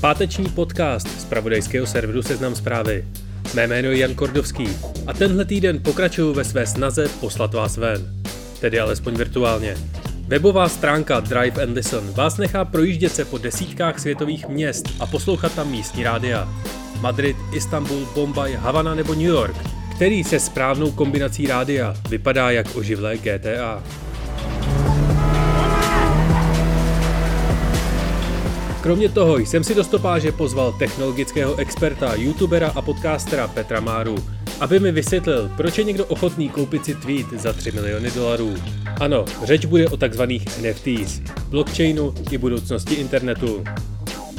Páteční 0.00 0.44
podcast 0.44 1.20
z 1.20 1.24
pravodajského 1.24 1.86
serveru 1.86 2.22
Seznam 2.22 2.54
zprávy. 2.54 3.04
Mé 3.54 3.66
jméno 3.66 3.88
je 3.88 3.98
Jan 3.98 4.14
Kordovský 4.14 4.68
a 5.06 5.12
tenhle 5.12 5.44
týden 5.44 5.82
pokračuju 5.82 6.34
ve 6.34 6.44
své 6.44 6.66
snaze 6.66 7.08
poslat 7.20 7.54
vás 7.54 7.76
ven. 7.76 8.14
Tedy 8.60 8.80
alespoň 8.80 9.14
virtuálně. 9.14 9.76
Webová 10.28 10.68
stránka 10.68 11.20
Drive 11.20 11.62
and 11.62 11.74
Listen 11.74 12.12
vás 12.12 12.36
nechá 12.36 12.64
projíždět 12.64 13.12
se 13.12 13.24
po 13.24 13.38
desítkách 13.38 13.98
světových 13.98 14.48
měst 14.48 14.88
a 15.00 15.06
poslouchat 15.06 15.54
tam 15.54 15.70
místní 15.70 16.04
rádia. 16.04 16.48
Madrid, 17.00 17.36
Istanbul, 17.52 18.08
Bombay, 18.14 18.52
Havana 18.52 18.94
nebo 18.94 19.14
New 19.14 19.22
York, 19.22 19.56
který 19.96 20.24
se 20.24 20.40
správnou 20.40 20.90
kombinací 20.90 21.46
rádia 21.46 21.94
vypadá 22.08 22.50
jak 22.50 22.76
oživlé 22.76 23.16
GTA. 23.16 23.82
Kromě 28.84 29.08
toho 29.08 29.38
jsem 29.38 29.64
si 29.64 29.74
do 29.74 29.84
stopáže 29.84 30.32
pozval 30.32 30.72
technologického 30.72 31.56
experta, 31.56 32.14
youtubera 32.14 32.68
a 32.68 32.82
podcastera 32.82 33.48
Petra 33.48 33.80
Máru, 33.80 34.14
aby 34.60 34.80
mi 34.80 34.92
vysvětlil, 34.92 35.50
proč 35.56 35.78
je 35.78 35.84
někdo 35.84 36.06
ochotný 36.06 36.48
koupit 36.48 36.84
si 36.84 36.94
tweet 36.94 37.30
za 37.32 37.52
3 37.52 37.72
miliony 37.72 38.10
dolarů. 38.10 38.54
Ano, 39.00 39.24
řeč 39.44 39.64
bude 39.64 39.88
o 39.88 39.96
takzvaných 39.96 40.44
NFTs, 40.58 41.20
blockchainu 41.48 42.14
i 42.30 42.38
budoucnosti 42.38 42.94
internetu. 42.94 43.64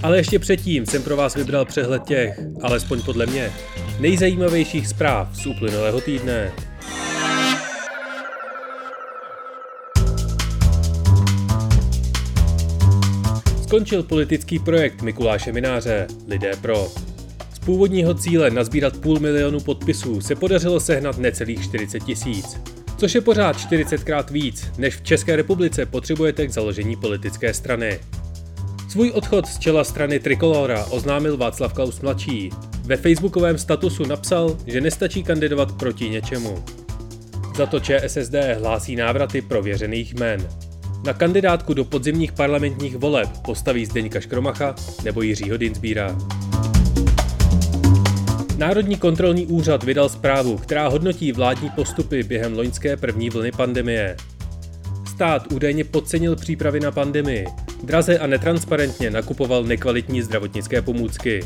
Ale 0.03 0.17
ještě 0.17 0.39
předtím 0.39 0.85
jsem 0.85 1.03
pro 1.03 1.17
vás 1.17 1.35
vybral 1.35 1.65
přehled 1.65 2.03
těch, 2.03 2.39
alespoň 2.61 3.01
podle 3.01 3.25
mě, 3.25 3.51
nejzajímavějších 3.99 4.87
zpráv 4.87 5.35
z 5.35 5.45
uplynulého 5.45 6.01
týdne. 6.01 6.51
Skončil 13.75 14.03
politický 14.03 14.59
projekt 14.59 15.01
Mikuláše 15.01 15.51
Mináře 15.51 16.07
Lidé 16.27 16.51
pro. 16.61 16.87
Z 17.53 17.59
původního 17.59 18.13
cíle 18.13 18.51
nazbírat 18.51 18.97
půl 18.97 19.19
milionu 19.19 19.59
podpisů 19.59 20.21
se 20.21 20.35
podařilo 20.35 20.79
sehnat 20.79 21.17
necelých 21.17 21.63
40 21.63 21.99
tisíc, 21.99 22.61
což 22.97 23.15
je 23.15 23.21
pořád 23.21 23.57
40krát 23.57 24.31
víc, 24.31 24.67
než 24.77 24.95
v 24.95 25.03
České 25.03 25.35
republice 25.35 25.85
potřebujete 25.85 26.47
k 26.47 26.51
založení 26.51 26.95
politické 26.95 27.53
strany. 27.53 27.99
Svůj 28.89 29.11
odchod 29.11 29.45
z 29.45 29.59
čela 29.59 29.83
strany 29.83 30.19
Trikolora 30.19 30.85
oznámil 30.85 31.37
Václav 31.37 31.73
Klaus 31.73 32.01
mladší. 32.01 32.49
Ve 32.85 32.97
facebookovém 32.97 33.57
statusu 33.57 34.05
napsal, 34.05 34.57
že 34.67 34.81
nestačí 34.81 35.23
kandidovat 35.23 35.71
proti 35.71 36.09
něčemu. 36.09 36.63
Za 37.55 37.65
to 37.65 37.79
ČSSD 37.79 38.35
hlásí 38.59 38.95
návraty 38.95 39.41
prověřených 39.41 40.13
jmen. 40.13 40.47
Na 41.05 41.13
kandidátku 41.13 41.73
do 41.73 41.85
podzimních 41.85 42.31
parlamentních 42.31 42.97
voleb 42.97 43.29
postaví 43.45 43.85
Zdeňka 43.85 44.19
Škromacha 44.19 44.75
nebo 45.03 45.21
Jiřího 45.21 45.57
Dinsbíra. 45.57 46.17
Národní 48.57 48.97
kontrolní 48.97 49.45
úřad 49.45 49.83
vydal 49.83 50.09
zprávu, 50.09 50.57
která 50.57 50.87
hodnotí 50.87 51.31
vládní 51.31 51.69
postupy 51.69 52.23
během 52.23 52.57
loňské 52.57 52.97
první 52.97 53.29
vlny 53.29 53.51
pandemie. 53.51 54.17
Stát 55.07 55.51
údajně 55.51 55.83
podcenil 55.83 56.35
přípravy 56.35 56.79
na 56.79 56.91
pandemii, 56.91 57.45
draze 57.83 58.19
a 58.19 58.27
netransparentně 58.27 59.09
nakupoval 59.09 59.63
nekvalitní 59.63 60.21
zdravotnické 60.21 60.81
pomůcky. 60.81 61.43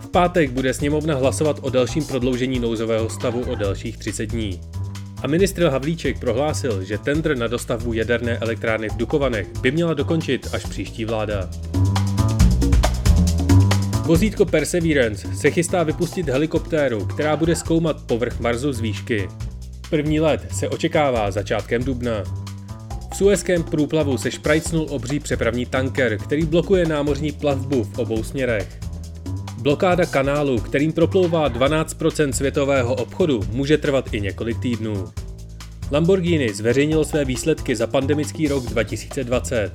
V 0.00 0.08
pátek 0.08 0.50
bude 0.50 0.74
sněmovna 0.74 1.14
hlasovat 1.14 1.58
o 1.62 1.70
dalším 1.70 2.04
prodloužení 2.04 2.58
nouzového 2.58 3.10
stavu 3.10 3.40
o 3.40 3.54
dalších 3.54 3.96
30 3.96 4.26
dní. 4.26 4.60
A 5.22 5.26
ministr 5.26 5.64
Havlíček 5.64 6.20
prohlásil, 6.20 6.84
že 6.84 6.98
tendr 6.98 7.36
na 7.36 7.46
dostavbu 7.46 7.92
jaderné 7.92 8.38
elektrárny 8.38 8.88
v 8.88 8.96
Dukovanech 8.96 9.46
by 9.60 9.70
měla 9.70 9.94
dokončit 9.94 10.48
až 10.52 10.66
příští 10.66 11.04
vláda. 11.04 11.50
Vozítko 14.04 14.44
Perseverance 14.44 15.28
se 15.34 15.50
chystá 15.50 15.82
vypustit 15.82 16.28
helikoptéru, 16.28 17.06
která 17.06 17.36
bude 17.36 17.56
zkoumat 17.56 18.02
povrch 18.06 18.40
Marsu 18.40 18.72
z 18.72 18.80
výšky. 18.80 19.28
První 19.90 20.20
let 20.20 20.46
se 20.52 20.68
očekává 20.68 21.30
začátkem 21.30 21.84
dubna. 21.84 22.22
V 23.12 23.16
Suezském 23.16 23.62
průplavu 23.62 24.18
se 24.18 24.30
šprajcnul 24.30 24.86
obří 24.90 25.20
přepravní 25.20 25.66
tanker, 25.66 26.18
který 26.18 26.46
blokuje 26.46 26.86
námořní 26.86 27.32
plavbu 27.32 27.84
v 27.84 27.98
obou 27.98 28.22
směrech. 28.22 28.87
Blokáda 29.62 30.06
kanálu, 30.06 30.60
kterým 30.60 30.92
proplouvá 30.92 31.50
12% 31.50 32.30
světového 32.30 32.94
obchodu, 32.94 33.40
může 33.50 33.78
trvat 33.78 34.14
i 34.14 34.20
několik 34.20 34.60
týdnů. 34.60 35.04
Lamborghini 35.90 36.54
zveřejnilo 36.54 37.04
své 37.04 37.24
výsledky 37.24 37.76
za 37.76 37.86
pandemický 37.86 38.48
rok 38.48 38.64
2020. 38.64 39.72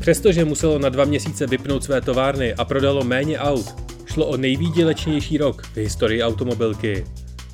Přestože 0.00 0.44
muselo 0.44 0.78
na 0.78 0.88
dva 0.88 1.04
měsíce 1.04 1.46
vypnout 1.46 1.84
své 1.84 2.00
továrny 2.00 2.54
a 2.54 2.64
prodalo 2.64 3.04
méně 3.04 3.38
aut, 3.38 3.74
šlo 4.06 4.26
o 4.26 4.36
nejvýdělečnější 4.36 5.38
rok 5.38 5.62
v 5.62 5.76
historii 5.76 6.22
automobilky. 6.22 7.04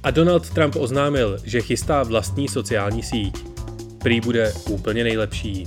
A 0.02 0.10
Donald 0.10 0.50
Trump 0.50 0.76
oznámil, 0.76 1.38
že 1.44 1.60
chystá 1.60 2.02
vlastní 2.02 2.48
sociální 2.48 3.02
síť. 3.02 3.38
Prý 3.98 4.20
bude 4.20 4.52
úplně 4.70 5.04
nejlepší. 5.04 5.66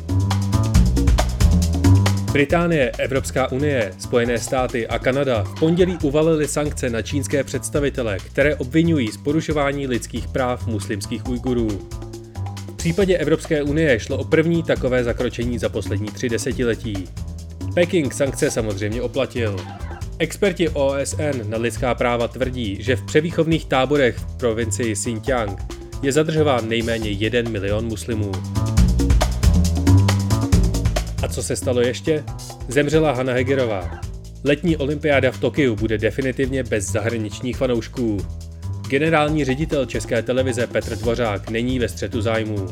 Británie, 2.32 2.92
Evropská 2.98 3.52
unie, 3.52 3.94
Spojené 4.00 4.40
státy 4.40 4.88
a 4.88 5.00
Kanada 5.00 5.44
v 5.44 5.60
pondělí 5.60 5.98
uvalili 6.04 6.48
sankce 6.48 6.90
na 6.90 7.02
čínské 7.02 7.44
představitele, 7.44 8.18
které 8.18 8.56
obvinují 8.56 9.08
z 9.08 9.18
porušování 9.18 9.88
lidských 9.88 10.28
práv 10.28 10.68
muslimských 10.68 11.28
Ujgurů. 11.28 11.90
V 12.68 12.76
případě 12.76 13.18
Evropské 13.18 13.64
unie 13.64 14.00
šlo 14.00 14.18
o 14.18 14.24
první 14.24 14.64
takové 14.64 15.04
zakročení 15.04 15.60
za 15.60 15.70
poslední 15.70 16.08
tři 16.08 16.30
desetiletí. 16.30 17.08
Peking 17.74 18.14
sankce 18.14 18.52
samozřejmě 18.52 19.02
oplatil. 19.02 19.56
Experti 20.20 20.70
OSN 20.70 21.50
na 21.50 21.58
lidská 21.58 21.96
práva 21.96 22.28
tvrdí, 22.28 22.78
že 22.80 22.96
v 22.96 23.06
převýchovných 23.06 23.66
táborech 23.66 24.18
v 24.18 24.38
provincii 24.38 24.94
Xinjiang 24.94 25.62
je 26.02 26.12
zadržován 26.12 26.70
nejméně 26.70 27.10
1 27.10 27.52
milion 27.52 27.86
muslimů. 27.86 28.32
A 31.24 31.28
co 31.28 31.44
se 31.44 31.56
stalo 31.56 31.82
ještě? 31.82 32.24
Zemřela 32.68 33.12
Hanna 33.12 33.34
Hegerová. 33.34 34.02
Letní 34.44 34.78
olympiáda 34.78 35.32
v 35.32 35.40
Tokiu 35.40 35.76
bude 35.76 35.98
definitivně 35.98 36.64
bez 36.64 36.92
zahraničních 36.92 37.58
fanoušků. 37.58 38.18
Generální 38.88 39.46
ředitel 39.46 39.86
České 39.86 40.22
televize 40.22 40.68
Petr 40.68 40.96
Dvořák 40.96 41.50
není 41.50 41.80
ve 41.80 41.90
střetu 41.90 42.22
zájmů. 42.22 42.68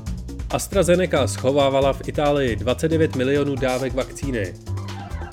AstraZeneca 0.50 1.28
schovávala 1.28 1.94
v 1.94 2.10
Itálii 2.10 2.56
29 2.56 3.16
milionů 3.16 3.56
dávek 3.56 3.94
vakcíny. 3.94 4.54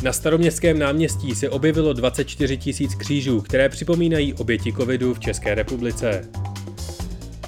Na 0.03 0.13
staroměstském 0.13 0.79
náměstí 0.79 1.35
se 1.35 1.51
objevilo 1.51 1.93
24 1.93 2.57
tisíc 2.57 2.95
křížů, 2.95 3.41
které 3.41 3.69
připomínají 3.69 4.35
oběti 4.35 4.73
covidu 4.73 5.15
v 5.15 5.21
České 5.21 5.55
republice. 5.55 6.29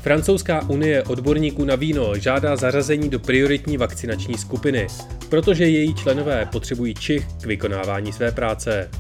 Francouzská 0.07 0.69
unie 0.69 1.03
odborníků 1.03 1.65
na 1.65 1.75
víno 1.75 2.19
žádá 2.19 2.57
zařazení 2.57 3.09
do 3.09 3.19
prioritní 3.19 3.77
vakcinační 3.77 4.39
skupiny, 4.39 4.87
protože 5.29 5.69
její 5.69 5.95
členové 5.95 6.47
potřebují 6.53 6.95
čich 6.95 7.27
k 7.41 7.47
vykonávání 7.47 8.13
své 8.13 8.33
práce. 8.33 8.91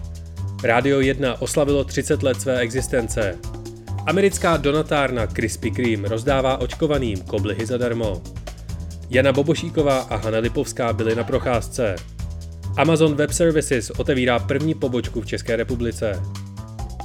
Rádio 0.64 1.00
1 1.00 1.42
oslavilo 1.42 1.84
30 1.84 2.22
let 2.22 2.40
své 2.40 2.58
existence. 2.58 3.38
Americká 4.06 4.56
donatárna 4.56 5.26
Krispy 5.26 5.70
Kreme 5.70 6.08
rozdává 6.08 6.56
očkovaným 6.56 7.20
koblihy 7.20 7.66
zadarmo. 7.66 8.22
Jana 9.10 9.32
Bobošíková 9.32 9.98
a 9.98 10.16
Hanna 10.16 10.38
Lipovská 10.38 10.92
byly 10.92 11.14
na 11.14 11.24
procházce. 11.24 11.96
Amazon 12.76 13.14
Web 13.14 13.32
Services 13.32 13.90
otevírá 13.90 14.38
první 14.38 14.74
pobočku 14.74 15.20
v 15.20 15.26
České 15.26 15.56
republice. 15.56 16.20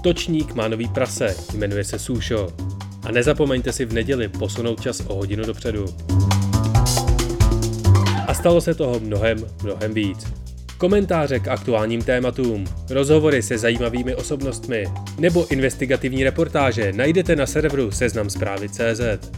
Točník 0.03 0.53
má 0.53 0.67
nový 0.67 0.87
prase, 0.87 1.35
jmenuje 1.53 1.83
se 1.83 1.99
Sušo. 1.99 2.70
A 3.03 3.11
nezapomeňte 3.11 3.73
si 3.73 3.85
v 3.85 3.93
neděli 3.93 4.27
posunout 4.27 4.81
čas 4.81 5.03
o 5.07 5.15
hodinu 5.15 5.45
dopředu. 5.45 5.85
A 8.27 8.33
stalo 8.33 8.61
se 8.61 8.73
toho 8.73 8.99
mnohem, 8.99 9.37
mnohem 9.63 9.93
víc. 9.93 10.27
Komentáře 10.77 11.39
k 11.39 11.47
aktuálním 11.47 12.01
tématům, 12.01 12.65
rozhovory 12.89 13.41
se 13.41 13.57
zajímavými 13.57 14.15
osobnostmi 14.15 14.87
nebo 15.19 15.47
investigativní 15.51 16.23
reportáže 16.23 16.93
najdete 16.93 17.35
na 17.35 17.45
serveru 17.45 17.91
Seznam 17.91 18.29
CZ. 18.29 19.31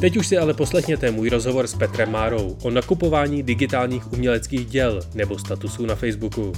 Teď 0.00 0.16
už 0.16 0.26
si 0.26 0.38
ale 0.38 0.54
poslechněte 0.54 1.10
můj 1.10 1.28
rozhovor 1.28 1.66
s 1.66 1.74
Petrem 1.74 2.10
Márou 2.10 2.56
o 2.62 2.70
nakupování 2.70 3.42
digitálních 3.42 4.12
uměleckých 4.12 4.66
děl 4.66 5.00
nebo 5.14 5.38
statusů 5.38 5.86
na 5.86 5.94
Facebooku. 5.94 6.52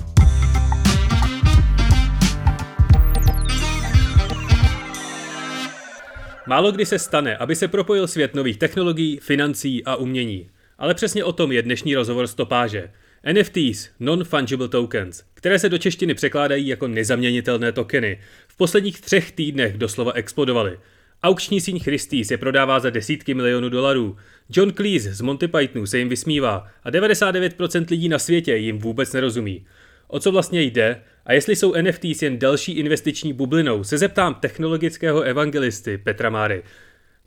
Málo 6.47 6.73
kdy 6.73 6.87
se 6.87 6.99
stane, 6.99 7.37
aby 7.37 7.57
se 7.57 7.69
propojil 7.69 8.07
svět 8.07 8.35
nových 8.35 8.57
technologií, 8.57 9.19
financí 9.23 9.85
a 9.85 9.97
umění. 9.97 10.51
Ale 10.79 10.95
přesně 10.95 11.25
o 11.25 11.33
tom 11.33 11.53
je 11.53 11.63
dnešní 11.63 11.95
rozhovor 11.95 12.27
stopáže. 12.27 12.91
NFTs, 13.33 13.89
Non-Fungible 14.01 14.69
Tokens, 14.69 15.23
které 15.35 15.59
se 15.59 15.69
do 15.69 15.79
češtiny 15.79 16.15
překládají 16.15 16.67
jako 16.67 16.89
nezaměnitelné 16.89 17.73
tokeny, 17.73 18.19
v 18.49 18.57
posledních 18.57 19.01
třech 19.01 19.33
týdnech 19.33 19.77
doslova 19.77 20.13
explodovaly. 20.13 20.79
Aukční 21.23 21.61
síň 21.61 21.81
Christie's 21.81 22.31
je 22.31 22.39
prodává 22.39 22.81
za 22.81 22.91
desítky 22.91 23.35
milionů 23.35 23.69
dolarů. 23.69 24.17
John 24.51 24.73
Cleese 24.73 25.15
z 25.15 25.21
Monty 25.21 25.49
Pythonu 25.49 25.87
se 25.87 25.99
jim 25.99 26.09
vysmívá 26.09 26.67
a 26.85 26.91
99% 26.91 27.87
lidí 27.91 28.09
na 28.09 28.19
světě 28.19 28.57
jim 28.57 28.79
vůbec 28.79 29.13
nerozumí. 29.13 29.67
O 30.11 30.21
co 30.21 30.33
vlastně 30.33 30.63
jde 30.63 31.03
a 31.27 31.33
jestli 31.33 31.57
jsou 31.57 31.75
NFTs 31.83 32.23
jen 32.23 32.39
další 32.39 32.73
investiční 32.73 33.33
bublinou, 33.33 33.85
se 33.85 33.99
zeptám 33.99 34.35
technologického 34.35 35.23
evangelisty 35.23 35.99
Petra 35.99 36.31
Máry. 36.31 36.63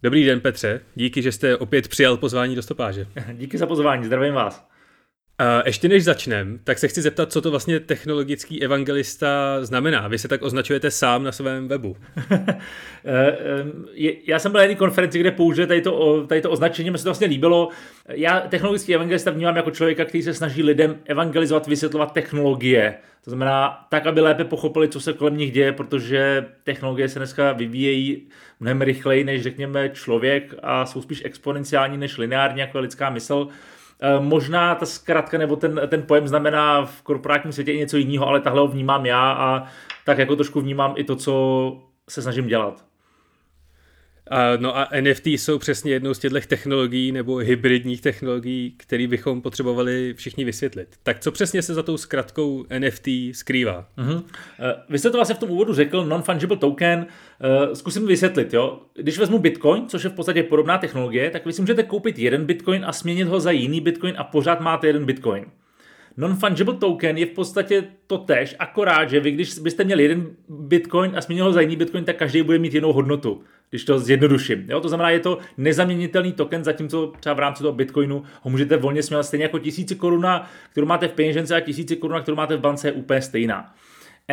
Dobrý 0.04 0.26
den 0.26 0.42
Petře, 0.42 0.82
díky, 0.96 1.22
že 1.22 1.32
jste 1.32 1.58
opět 1.58 1.88
přijal 1.88 2.18
pozvání 2.18 2.56
do 2.56 2.62
stopáže. 2.62 3.08
Díky 3.34 3.58
za 3.58 3.68
pozvání, 3.68 4.06
zdravím 4.06 4.34
vás. 4.34 4.73
A 5.38 5.64
ještě 5.66 5.88
než 5.88 6.04
začnem, 6.04 6.60
tak 6.64 6.80
se 6.80 6.88
chci 6.88 7.02
zeptat, 7.02 7.32
co 7.32 7.42
to 7.42 7.52
vlastně 7.52 7.80
technologický 7.80 8.64
evangelista 8.64 9.58
znamená. 9.62 10.08
Vy 10.08 10.18
se 10.18 10.28
tak 10.28 10.42
označujete 10.42 10.92
sám 10.92 11.24
na 11.24 11.32
svém 11.32 11.68
webu. 11.68 11.98
Eh, 13.06 13.38
eh, 14.08 14.14
já 14.28 14.40
jsem 14.40 14.52
byl 14.52 14.60
na 14.60 14.64
jedné 14.64 14.76
konferenci, 14.76 15.20
kde 15.20 15.32
použil 15.32 15.68
tady 15.68 15.82
to, 15.82 16.26
tady 16.28 16.42
to 16.42 16.52
označení, 16.52 16.92
mi 16.92 16.98
se 16.98 17.04
to 17.04 17.10
vlastně 17.10 17.28
líbilo. 17.28 17.70
Já 18.10 18.40
technologický 18.40 18.96
evangelista 18.96 19.32
vnímám 19.32 19.56
jako 19.56 19.72
člověka, 19.72 20.06
který 20.06 20.24
se 20.24 20.34
snaží 20.34 20.64
lidem 20.64 21.00
evangelizovat, 21.06 21.68
vysvětlovat 21.68 22.14
technologie. 22.14 22.96
To 23.24 23.30
znamená 23.30 23.88
tak, 23.90 24.08
aby 24.08 24.22
lépe 24.22 24.44
pochopili, 24.44 24.88
co 24.88 25.00
se 25.00 25.14
kolem 25.14 25.38
nich 25.38 25.52
děje, 25.52 25.72
protože 25.72 26.46
technologie 26.64 27.10
se 27.10 27.20
dneska 27.20 27.54
vyvíjejí 27.54 28.28
mnohem 28.60 28.82
rychleji 28.82 29.24
než 29.24 29.42
řekněme 29.42 29.90
člověk 29.90 30.54
a 30.64 30.86
jsou 30.86 31.02
spíš 31.02 31.22
exponenciální 31.26 31.98
než 31.98 32.18
lineární 32.18 32.60
jako 32.60 32.80
lidská 32.80 33.10
mysl. 33.10 33.48
Eh, 34.02 34.20
možná 34.20 34.76
ta 34.76 34.86
zkratka 34.86 35.38
nebo 35.38 35.56
ten, 35.56 35.82
ten 35.88 36.02
pojem 36.02 36.28
znamená 36.28 36.86
v 36.86 37.02
korporátním 37.02 37.54
světě 37.54 37.74
i 37.74 37.78
něco 37.78 37.98
jiného, 37.98 38.28
ale 38.28 38.42
tahle 38.42 38.62
ho 38.62 38.68
vnímám 38.68 39.06
já 39.06 39.32
a 39.32 39.64
tak 40.06 40.18
jako 40.18 40.36
trošku 40.36 40.62
vnímám 40.62 40.94
i 40.98 41.04
to, 41.04 41.16
co 41.16 41.78
se 42.10 42.22
snažím 42.22 42.48
dělat. 42.48 42.93
A, 44.34 44.58
no 44.58 44.78
a 44.78 44.90
NFT 45.02 45.28
jsou 45.28 45.60
přesně 45.60 45.94
jednou 45.94 46.14
z 46.14 46.20
těchto 46.20 46.40
technologií 46.48 47.12
nebo 47.12 47.36
hybridních 47.36 48.02
technologií, 48.02 48.76
které 48.78 49.08
bychom 49.08 49.42
potřebovali 49.42 50.14
všichni 50.18 50.44
vysvětlit. 50.44 50.88
Tak 51.04 51.20
co 51.20 51.32
přesně 51.32 51.62
se 51.62 51.74
za 51.74 51.84
tou 51.84 51.98
zkratkou 51.98 52.66
NFT 52.80 53.08
skrývá? 53.32 53.88
Uh-huh. 53.98 54.24
Vy 54.90 55.00
jste 55.00 55.10
to 55.10 55.18
vlastně 55.18 55.36
v 55.36 55.40
tom 55.40 55.52
úvodu 55.52 55.74
řekl, 55.74 56.06
non-fungible 56.06 56.58
token. 56.58 57.06
Uh, 57.68 57.74
zkusím 57.74 58.08
vysvětlit. 58.08 58.54
Jo? 58.54 58.80
Když 58.96 59.18
vezmu 59.18 59.40
Bitcoin, 59.40 59.88
což 59.88 60.04
je 60.04 60.10
v 60.10 60.14
podstatě 60.14 60.44
podobná 60.44 60.78
technologie, 60.78 61.30
tak 61.30 61.46
vy 61.46 61.54
si 61.54 61.62
můžete 61.62 61.84
koupit 61.84 62.20
jeden 62.20 62.46
Bitcoin 62.46 62.86
a 62.86 62.94
směnit 62.94 63.28
ho 63.28 63.40
za 63.40 63.52
jiný 63.52 63.82
Bitcoin 63.82 64.16
a 64.18 64.24
pořád 64.24 64.62
máte 64.62 64.88
jeden 64.88 65.06
Bitcoin. 65.06 65.46
Non-fungible 66.18 66.78
token 66.78 67.18
je 67.18 67.26
v 67.26 67.30
podstatě 67.30 67.84
to 68.08 68.18
tež, 68.18 68.56
akorát, 68.60 69.10
že 69.10 69.20
vy 69.20 69.32
když 69.32 69.60
byste 69.60 69.84
měli 69.84 70.04
jeden 70.04 70.28
bitcoin 70.50 71.12
a 71.16 71.22
změnil 71.22 71.46
ho 71.46 71.54
za 71.54 71.62
jiný 71.62 71.76
bitcoin, 71.76 72.06
tak 72.06 72.16
každý 72.16 72.44
bude 72.44 72.60
mít 72.60 72.74
jinou 72.74 72.94
hodnotu, 72.94 73.44
když 73.74 73.84
to 73.84 74.00
zjednoduším. 74.00 74.66
Jo? 74.70 74.80
To 74.80 74.88
znamená, 74.88 75.10
je 75.10 75.20
to 75.20 75.38
nezaměnitelný 75.58 76.34
token, 76.34 76.64
zatímco 76.64 77.14
třeba 77.20 77.36
v 77.36 77.40
rámci 77.40 77.64
toho 77.64 77.74
bitcoinu 77.74 78.24
ho 78.42 78.50
můžete 78.52 78.78
volně 78.78 79.04
smělat 79.04 79.24
stejně 79.24 79.46
jako 79.46 79.60
tisíci 79.60 79.96
koruna, 79.96 80.50
kterou 80.72 80.88
máte 80.88 81.08
v 81.08 81.12
peněžence 81.12 81.56
a 81.56 81.60
tisíci 81.60 81.96
koruna, 81.96 82.22
kterou 82.22 82.38
máte 82.38 82.58
v 82.58 82.60
bance 82.60 82.88
je 82.88 82.92
úplně 82.92 83.22
stejná. 83.22 83.76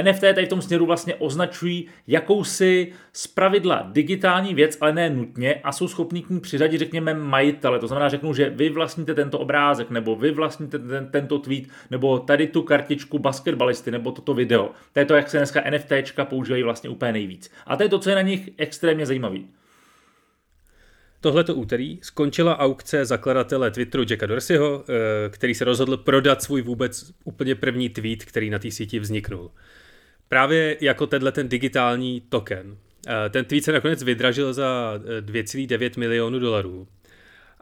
NFT 0.02 0.20
tady 0.20 0.46
v 0.46 0.48
tom 0.48 0.62
směru 0.62 0.86
vlastně 0.86 1.14
označují 1.14 1.86
jakousi 2.06 2.92
zpravidla 3.12 3.88
digitální 3.92 4.54
věc, 4.54 4.78
ale 4.80 4.92
ne 4.92 5.10
nutně 5.10 5.54
a 5.54 5.72
jsou 5.72 5.88
schopní 5.88 6.22
k 6.22 6.30
ní 6.30 6.40
přiřadit, 6.40 6.78
řekněme, 6.78 7.14
majitele. 7.14 7.78
To 7.78 7.86
znamená, 7.86 8.08
řeknu, 8.08 8.34
že 8.34 8.50
vy 8.50 8.68
vlastníte 8.68 9.14
tento 9.14 9.38
obrázek, 9.38 9.90
nebo 9.90 10.16
vy 10.16 10.30
vlastníte 10.30 10.78
ten, 10.78 11.08
tento 11.10 11.38
tweet, 11.38 11.64
nebo 11.90 12.18
tady 12.18 12.46
tu 12.46 12.62
kartičku 12.62 13.18
basketbalisty, 13.18 13.90
nebo 13.90 14.12
toto 14.12 14.34
video. 14.34 14.70
To 14.92 15.00
je 15.00 15.06
to, 15.06 15.14
jak 15.14 15.30
se 15.30 15.36
dneska 15.36 15.64
NFTčka 15.70 16.24
používají 16.24 16.62
vlastně 16.62 16.90
úplně 16.90 17.12
nejvíc. 17.12 17.50
A 17.66 17.76
to 17.76 17.82
je 17.82 17.88
to, 17.88 17.98
co 17.98 18.10
je 18.10 18.16
na 18.16 18.22
nich 18.22 18.50
extrémně 18.56 19.06
zajímavé. 19.06 19.38
Tohleto 21.20 21.54
úterý 21.54 21.98
skončila 22.02 22.58
aukce 22.58 23.04
zakladatele 23.04 23.70
Twitteru 23.70 24.04
Jacka 24.10 24.26
Dorseyho, 24.26 24.84
eh, 24.88 25.28
který 25.28 25.54
se 25.54 25.64
rozhodl 25.64 25.96
prodat 25.96 26.42
svůj 26.42 26.62
vůbec 26.62 27.12
úplně 27.24 27.54
první 27.54 27.88
tweet, 27.88 28.24
který 28.24 28.50
na 28.50 28.58
té 28.58 28.70
síti 28.70 28.98
vzniknul. 28.98 29.50
Právě 30.30 30.76
jako 30.80 31.06
tenhle 31.06 31.32
ten 31.32 31.48
digitální 31.48 32.22
token. 32.28 32.76
Eh, 33.08 33.30
ten 33.30 33.44
tweet 33.44 33.64
se 33.64 33.72
nakonec 33.72 34.02
vydražil 34.02 34.52
za 34.52 34.94
2,9 35.20 35.90
eh, 35.96 36.00
milionů 36.00 36.38
dolarů. 36.38 36.88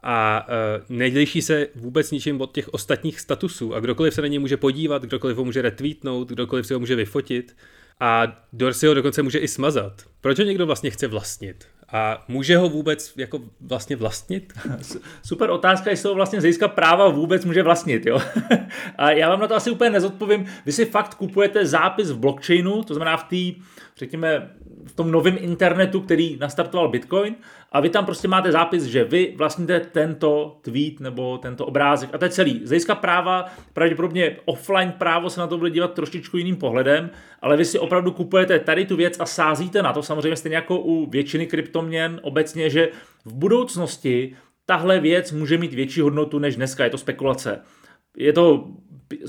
A 0.02 0.46
uh, 0.48 0.96
neděliší 0.96 1.42
se 1.42 1.66
vůbec 1.74 2.10
ničím 2.10 2.40
od 2.40 2.54
těch 2.54 2.68
ostatních 2.68 3.20
statusů 3.20 3.74
a 3.74 3.80
kdokoliv 3.80 4.14
se 4.14 4.22
na 4.22 4.28
něj 4.28 4.38
může 4.38 4.56
podívat, 4.56 5.02
kdokoliv 5.02 5.36
ho 5.36 5.44
může 5.44 5.62
retweetnout, 5.62 6.28
kdokoliv 6.28 6.66
si 6.66 6.74
ho 6.74 6.80
může 6.80 6.96
vyfotit 6.96 7.56
a 8.00 8.42
Dorsey 8.52 8.88
ho 8.88 8.94
dokonce 8.94 9.22
může 9.22 9.38
i 9.38 9.48
smazat. 9.48 10.02
Proč 10.20 10.38
ho 10.38 10.44
někdo 10.44 10.66
vlastně 10.66 10.90
chce 10.90 11.06
vlastnit? 11.06 11.66
A 11.93 12.25
může 12.29 12.56
ho 12.56 12.69
vůbec 12.69 13.12
jako 13.17 13.40
vlastně 13.61 13.96
vlastnit? 13.96 14.52
Super 15.23 15.50
otázka, 15.50 15.90
jestli 15.90 16.08
ho 16.08 16.14
vlastně 16.14 16.40
z 16.40 16.43
hlediska 16.43 16.69
práva 16.69 17.08
vůbec 17.08 17.44
může 17.44 17.62
vlastnit. 17.62 18.06
Jo? 18.06 18.20
A 18.99 19.11
já 19.11 19.29
vám 19.29 19.40
na 19.40 19.46
to 19.46 19.55
asi 19.55 19.70
úplně 19.70 19.90
nezodpovím. 19.90 20.46
Vy 20.67 20.73
si 20.73 20.85
fakt 20.85 21.14
kupujete 21.14 21.67
zápis 21.67 22.11
v 22.11 22.19
blockchainu, 22.19 22.82
to 22.82 22.94
znamená 22.94 23.17
v 23.17 23.25
té, 23.25 23.61
řekněme, 23.96 24.50
v 24.88 24.94
tom 24.94 25.11
novém 25.11 25.37
internetu, 25.40 26.00
který 26.00 26.37
nastartoval 26.40 26.88
Bitcoin 26.88 27.35
a 27.73 27.81
vy 27.81 27.90
tam 27.90 28.05
prostě 28.05 28.29
máte 28.29 28.52
zápis, 28.52 28.85
že 28.85 29.05
vy 29.05 29.35
vlastníte 29.37 29.81
tento 29.81 30.58
tweet 30.62 31.00
nebo 31.00 31.38
tento 31.38 31.67
obrázek 31.67 32.11
a 32.14 32.19
to 32.19 32.25
je 32.25 32.31
celý. 32.31 32.61
Z 32.64 32.69
hlediska 32.69 32.94
práva, 32.94 33.44
pravděpodobně 33.73 34.37
offline 34.44 34.93
právo 34.93 35.31
se 35.31 35.40
na 35.40 35.46
to 35.46 35.58
bude 35.58 35.70
dívat 35.70 35.94
trošičku 35.94 36.37
jiným 36.37 36.56
pohledem, 36.56 37.11
ale 37.43 37.56
vy 37.56 37.64
si 37.64 37.79
opravdu 37.79 38.12
kupujete 38.12 38.58
tady 38.58 38.87
tu 38.87 38.96
věc 38.96 39.20
a 39.20 39.26
sázíte 39.26 39.82
na 39.82 39.93
to, 39.93 40.02
samozřejmě 40.02 40.37
stejně 40.37 40.56
jako 40.56 40.79
u 40.81 41.11
většiny 41.11 41.46
kryptoměn 41.46 42.20
obecně, 42.23 42.70
že 42.70 42.88
v 43.25 43.35
budoucnosti 43.35 44.37
tahle 44.67 45.00
věc 45.00 45.32
může 45.32 45.58
mít 45.58 45.75
větší 45.75 46.00
hodnotu 46.00 46.38
než 46.38 46.56
dneska, 46.56 46.85
je 46.85 46.90
to 46.90 46.99
spekulace. 46.99 47.62
Je 48.17 48.32
to 48.32 48.64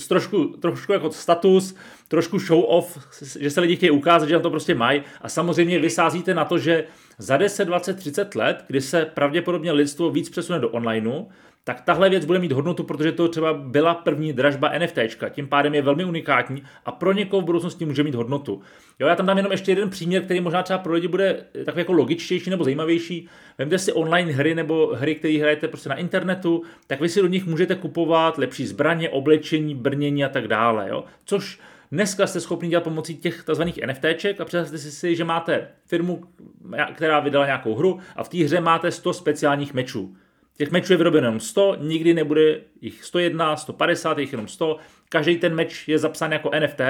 trošku, 0.07 0.45
trošku 0.45 0.93
jako 0.93 1.11
status, 1.11 1.75
trošku 2.07 2.39
show 2.39 2.63
off, 2.67 2.97
že 3.39 3.49
se 3.49 3.61
lidi 3.61 3.75
chtějí 3.75 3.91
ukázat, 3.91 4.29
že 4.29 4.33
na 4.33 4.39
to 4.39 4.49
prostě 4.49 4.75
mají. 4.75 5.03
A 5.21 5.29
samozřejmě 5.29 5.79
vysázíte 5.79 6.33
na 6.33 6.45
to, 6.45 6.57
že 6.57 6.83
za 7.17 7.37
10, 7.37 7.65
20, 7.65 7.93
30 7.93 8.35
let, 8.35 8.63
kdy 8.67 8.81
se 8.81 9.05
pravděpodobně 9.05 9.71
lidstvo 9.71 10.11
víc 10.11 10.29
přesune 10.29 10.59
do 10.59 10.69
onlineu, 10.69 11.25
tak 11.63 11.81
tahle 11.81 12.09
věc 12.09 12.25
bude 12.25 12.39
mít 12.39 12.51
hodnotu, 12.51 12.83
protože 12.83 13.11
to 13.11 13.27
třeba 13.27 13.53
byla 13.53 13.95
první 13.95 14.33
dražba 14.33 14.71
NFT, 14.79 14.97
tím 15.29 15.47
pádem 15.47 15.75
je 15.75 15.81
velmi 15.81 16.05
unikátní 16.05 16.63
a 16.85 16.91
pro 16.91 17.13
někoho 17.13 17.41
v 17.41 17.45
budoucnosti 17.45 17.85
může 17.85 18.03
mít 18.03 18.15
hodnotu. 18.15 18.61
Jo, 18.99 19.07
já 19.07 19.15
tam 19.15 19.25
dám 19.25 19.37
jenom 19.37 19.51
ještě 19.51 19.71
jeden 19.71 19.89
příměr, 19.89 20.23
který 20.23 20.41
možná 20.41 20.63
třeba 20.63 20.79
pro 20.79 20.93
lidi 20.93 21.07
bude 21.07 21.45
takový 21.65 21.81
jako 21.81 21.93
logičtější 21.93 22.49
nebo 22.49 22.63
zajímavější. 22.63 23.29
Vemte 23.57 23.77
si 23.77 23.93
online 23.93 24.31
hry 24.31 24.55
nebo 24.55 24.91
hry, 24.95 25.15
které 25.15 25.39
hrajete 25.39 25.67
prostě 25.67 25.89
na 25.89 25.95
internetu, 25.95 26.63
tak 26.87 27.01
vy 27.01 27.09
si 27.09 27.21
do 27.21 27.27
nich 27.27 27.45
můžete 27.45 27.75
kupovat 27.75 28.37
lepší 28.37 28.65
zbraně, 28.65 29.09
oblečení, 29.09 29.75
brnění 29.75 30.25
a 30.25 30.29
tak 30.29 30.47
dále. 30.47 30.89
Jo? 30.89 31.03
Což 31.25 31.59
Dneska 31.91 32.27
jste 32.27 32.39
schopni 32.39 32.69
dělat 32.69 32.83
pomocí 32.83 33.17
těch 33.17 33.43
tzv. 33.43 33.63
NFTček 33.85 34.41
a 34.41 34.45
představte 34.45 34.77
si, 34.77 35.15
že 35.15 35.23
máte 35.23 35.67
firmu, 35.85 36.23
která 36.93 37.19
vydala 37.19 37.45
nějakou 37.45 37.75
hru 37.75 37.99
a 38.15 38.23
v 38.23 38.29
té 38.29 38.37
hře 38.37 38.61
máte 38.61 38.91
100 38.91 39.13
speciálních 39.13 39.73
mečů. 39.73 40.15
Těch 40.59 40.71
mečů 40.71 40.93
je 40.93 40.97
vyrobeno 40.97 41.27
jenom 41.27 41.39
100, 41.39 41.75
nikdy 41.79 42.13
nebude 42.13 42.61
jich 42.81 43.03
101, 43.03 43.55
150, 43.55 44.17
jich 44.17 44.31
jenom 44.31 44.47
100. 44.47 44.77
Každý 45.09 45.37
ten 45.37 45.55
meč 45.55 45.87
je 45.87 45.99
zapsán 45.99 46.31
jako 46.31 46.51
NFT 46.59 46.81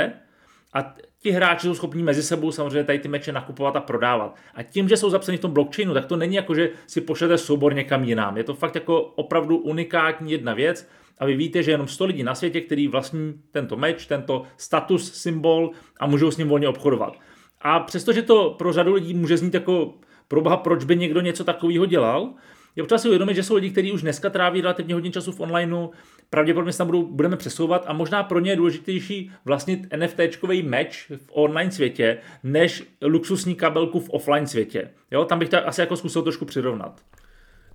a 0.73 0.95
ti 1.19 1.31
hráči 1.31 1.67
jsou 1.67 1.75
schopni 1.75 2.03
mezi 2.03 2.23
sebou 2.23 2.51
samozřejmě 2.51 2.83
tady 2.83 2.99
ty 2.99 3.07
meče 3.07 3.31
nakupovat 3.31 3.75
a 3.75 3.81
prodávat. 3.81 4.35
A 4.53 4.63
tím, 4.63 4.89
že 4.89 4.97
jsou 4.97 5.09
zapsaní 5.09 5.37
v 5.37 5.41
tom 5.41 5.51
blockchainu, 5.51 5.93
tak 5.93 6.05
to 6.05 6.17
není 6.17 6.35
jako, 6.35 6.55
že 6.55 6.69
si 6.87 7.01
pošlete 7.01 7.37
soubor 7.37 7.73
někam 7.75 8.03
jinam. 8.03 8.37
Je 8.37 8.43
to 8.43 8.53
fakt 8.53 8.75
jako 8.75 9.01
opravdu 9.01 9.57
unikátní 9.57 10.31
jedna 10.31 10.53
věc 10.53 10.89
a 11.17 11.25
vy 11.25 11.35
víte, 11.35 11.63
že 11.63 11.71
jenom 11.71 11.87
100 11.87 12.05
lidí 12.05 12.23
na 12.23 12.35
světě, 12.35 12.61
který 12.61 12.87
vlastní 12.87 13.33
tento 13.51 13.77
meč, 13.77 14.05
tento 14.05 14.43
status 14.57 15.13
symbol 15.13 15.71
a 15.99 16.07
můžou 16.07 16.31
s 16.31 16.37
ním 16.37 16.47
volně 16.47 16.67
obchodovat. 16.67 17.13
A 17.61 17.79
přestože 17.79 18.21
to 18.21 18.55
pro 18.57 18.73
řadu 18.73 18.93
lidí 18.93 19.13
může 19.13 19.37
znít 19.37 19.53
jako 19.53 19.93
proboha, 20.27 20.57
proč 20.57 20.83
by 20.83 20.95
někdo 20.95 21.21
něco 21.21 21.43
takového 21.43 21.85
dělal, 21.85 22.33
je 22.79 22.83
potřeba 22.83 22.99
si 22.99 23.07
uvědomit, 23.07 23.35
že 23.35 23.43
jsou 23.43 23.55
lidi, 23.55 23.69
kteří 23.69 23.91
už 23.91 24.01
dneska 24.01 24.29
tráví 24.29 24.61
relativně 24.61 24.93
hodně 24.93 25.11
času 25.11 25.31
v 25.31 25.39
onlineu, 25.39 25.89
pravděpodobně 26.29 26.71
se 26.71 26.77
tam 26.77 26.87
budou, 26.87 27.05
budeme 27.05 27.37
přesouvat 27.37 27.83
a 27.87 27.93
možná 27.93 28.23
pro 28.23 28.39
ně 28.39 28.51
je 28.51 28.55
důležitější 28.55 29.31
vlastnit 29.45 29.79
NFTčkový 29.97 30.63
meč 30.63 31.11
v 31.17 31.29
online 31.31 31.71
světě, 31.71 32.17
než 32.43 32.83
luxusní 33.01 33.55
kabelku 33.55 33.99
v 33.99 34.09
offline 34.09 34.47
světě. 34.47 34.89
Jo, 35.11 35.25
tam 35.25 35.39
bych 35.39 35.49
to 35.49 35.67
asi 35.67 35.81
jako 35.81 35.95
zkusil 35.95 36.21
trošku 36.21 36.45
přirovnat. 36.45 37.01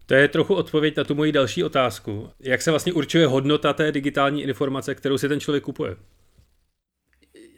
To 0.07 0.15
je 0.15 0.29
trochu 0.29 0.55
odpověď 0.55 0.97
na 0.97 1.05
tu 1.05 1.15
moji 1.15 1.33
další 1.33 1.65
otázku. 1.65 2.29
Jak 2.41 2.63
se 2.63 2.71
vlastně 2.71 2.93
určuje 2.93 3.27
hodnota 3.27 3.73
té 3.73 3.93
digitální 3.93 4.43
informace, 4.43 4.95
kterou 4.95 5.19
si 5.19 5.29
ten 5.29 5.41
člověk 5.41 5.65
kupuje? 5.65 5.97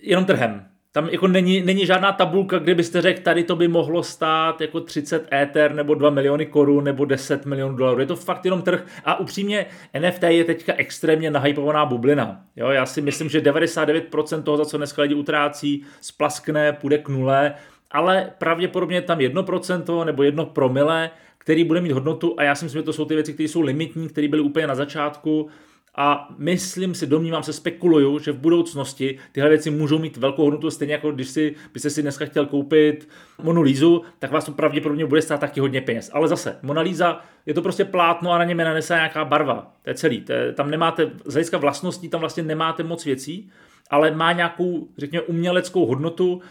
Jenom 0.01 0.25
trhem. 0.25 0.76
Tam 0.97 1.09
jako 1.09 1.29
není, 1.29 1.61
není 1.61 1.87
žádná 1.87 2.13
tabulka, 2.13 2.59
kde 2.59 2.75
byste 2.75 3.01
řekl, 3.01 3.23
tady 3.23 3.45
to 3.45 3.57
by 3.57 3.69
mohlo 3.69 4.03
stát 4.03 4.61
jako 4.61 4.81
30 4.81 5.29
Ether 5.33 5.75
nebo 5.75 5.95
2 5.95 6.11
miliony 6.11 6.47
korun 6.47 6.85
nebo 6.85 7.05
10 7.05 7.47
milionů 7.47 7.77
dolarů. 7.77 8.01
Je 8.01 8.07
to 8.07 8.17
fakt 8.17 8.45
jenom 8.45 8.63
trh 8.63 8.87
a 9.05 9.21
upřímně 9.21 9.67
NFT 10.01 10.23
je 10.23 10.45
teďka 10.45 10.73
extrémně 10.77 11.31
nahypovaná 11.31 11.87
bublina. 11.87 12.41
Jo, 12.57 12.69
já 12.69 12.87
si 12.87 13.01
myslím, 13.01 13.29
že 13.29 13.41
99% 13.41 14.43
toho, 14.43 14.57
za 14.57 14.65
co 14.65 14.77
dneska 14.77 15.03
lidi 15.03 15.15
utrácí, 15.15 15.85
splaskne, 16.01 16.73
půjde 16.73 16.99
k 16.99 17.09
nule, 17.09 17.55
ale 17.91 18.33
pravděpodobně 18.39 19.03
tam 19.03 19.19
1% 19.19 20.05
nebo 20.05 20.23
1 20.23 20.45
promile, 20.45 21.11
který 21.39 21.65
bude 21.65 21.81
mít 21.81 21.93
hodnotu 21.93 22.35
a 22.39 22.43
já 22.43 22.55
si 22.55 22.65
myslím, 22.65 22.81
že 22.81 22.85
to 22.85 22.93
jsou 22.93 23.05
ty 23.05 23.15
věci, 23.15 23.33
které 23.33 23.49
jsou 23.49 23.61
limitní, 23.61 24.09
které 24.09 24.29
byly 24.29 24.43
úplně 24.43 24.67
na 24.67 24.75
začátku 24.75 25.49
a 25.97 26.29
myslím 26.39 26.95
si, 26.95 27.07
domnívám 27.07 27.43
se, 27.43 27.53
spekuluju, 27.53 28.19
že 28.19 28.33
v 28.33 28.39
budoucnosti 28.39 29.19
tyhle 29.33 29.49
věci 29.49 29.71
můžou 29.71 29.99
mít 29.99 30.17
velkou 30.17 30.43
hodnotu, 30.43 30.71
stejně 30.71 30.95
jako 30.95 31.13
když 31.13 31.29
si, 31.29 31.55
byste 31.73 31.91
si 31.91 32.03
dneska 32.03 32.25
chtěl 32.25 32.47
koupit 32.47 33.09
Monu 33.43 33.63
Lízu, 33.63 34.03
tak 34.19 34.31
vás 34.31 34.45
to 34.45 34.53
pravděpodobně 34.53 35.07
bude 35.07 35.23
stát 35.23 35.41
taky 35.41 35.61
hodně 35.61 35.81
peněz. 35.81 36.11
Ale 36.13 36.29
zase, 36.29 36.59
Mona 36.63 36.81
Lisa 36.81 37.21
je 37.47 37.55
to 37.55 37.63
prostě 37.63 37.85
plátno 37.85 38.33
a 38.33 38.39
na 38.39 38.45
něm 38.45 38.59
je 38.59 38.65
nanesená 38.65 38.99
nějaká 38.99 39.25
barva. 39.25 39.73
To 39.83 39.91
je 39.91 39.95
celý. 39.95 40.21
To 40.21 40.33
je, 40.33 40.53
tam 40.53 40.71
nemáte, 40.71 41.11
z 41.25 41.33
hlediska 41.33 41.59
vlastností 41.59 42.09
tam 42.09 42.21
vlastně 42.21 42.43
nemáte 42.43 42.83
moc 42.83 43.05
věcí, 43.05 43.51
ale 43.91 44.11
má 44.11 44.33
nějakou, 44.33 44.89
řekněme, 44.99 45.23
uměleckou 45.23 45.87
hodnotu, 45.87 46.43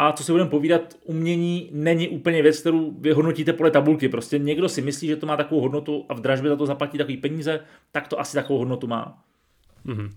a 0.00 0.12
co 0.12 0.24
si 0.24 0.32
budeme 0.32 0.50
povídat, 0.50 0.94
umění 1.04 1.70
není 1.72 2.08
úplně 2.08 2.42
věc, 2.42 2.60
kterou 2.60 2.92
vyhodnotíte 3.00 3.52
podle 3.52 3.70
tabulky. 3.70 4.08
Prostě 4.08 4.38
někdo 4.38 4.68
si 4.68 4.82
myslí, 4.82 5.08
že 5.08 5.16
to 5.16 5.26
má 5.26 5.36
takovou 5.36 5.60
hodnotu 5.60 6.06
a 6.08 6.14
v 6.14 6.20
dražbě 6.20 6.50
za 6.50 6.56
to 6.56 6.66
zaplatí 6.66 6.98
takový 6.98 7.16
peníze, 7.16 7.60
tak 7.92 8.08
to 8.08 8.20
asi 8.20 8.34
takovou 8.34 8.58
hodnotu 8.58 8.86
má. 8.86 9.24
Mm-hmm. 9.86 10.10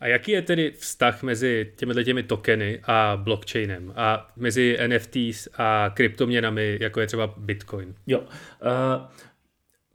A 0.00 0.06
jaký 0.06 0.32
je 0.32 0.42
tedy 0.42 0.70
vztah 0.70 1.22
mezi 1.22 1.72
těmi 1.76 2.04
těmi 2.04 2.22
tokeny 2.22 2.80
a 2.84 3.20
blockchainem 3.22 3.92
a 3.96 4.28
mezi 4.36 4.78
NFTs 4.86 5.48
a 5.58 5.90
kryptoměnami, 5.94 6.78
jako 6.80 7.00
je 7.00 7.06
třeba 7.06 7.34
Bitcoin? 7.36 7.94
Jo. 8.06 8.20
Uh, 8.20 8.26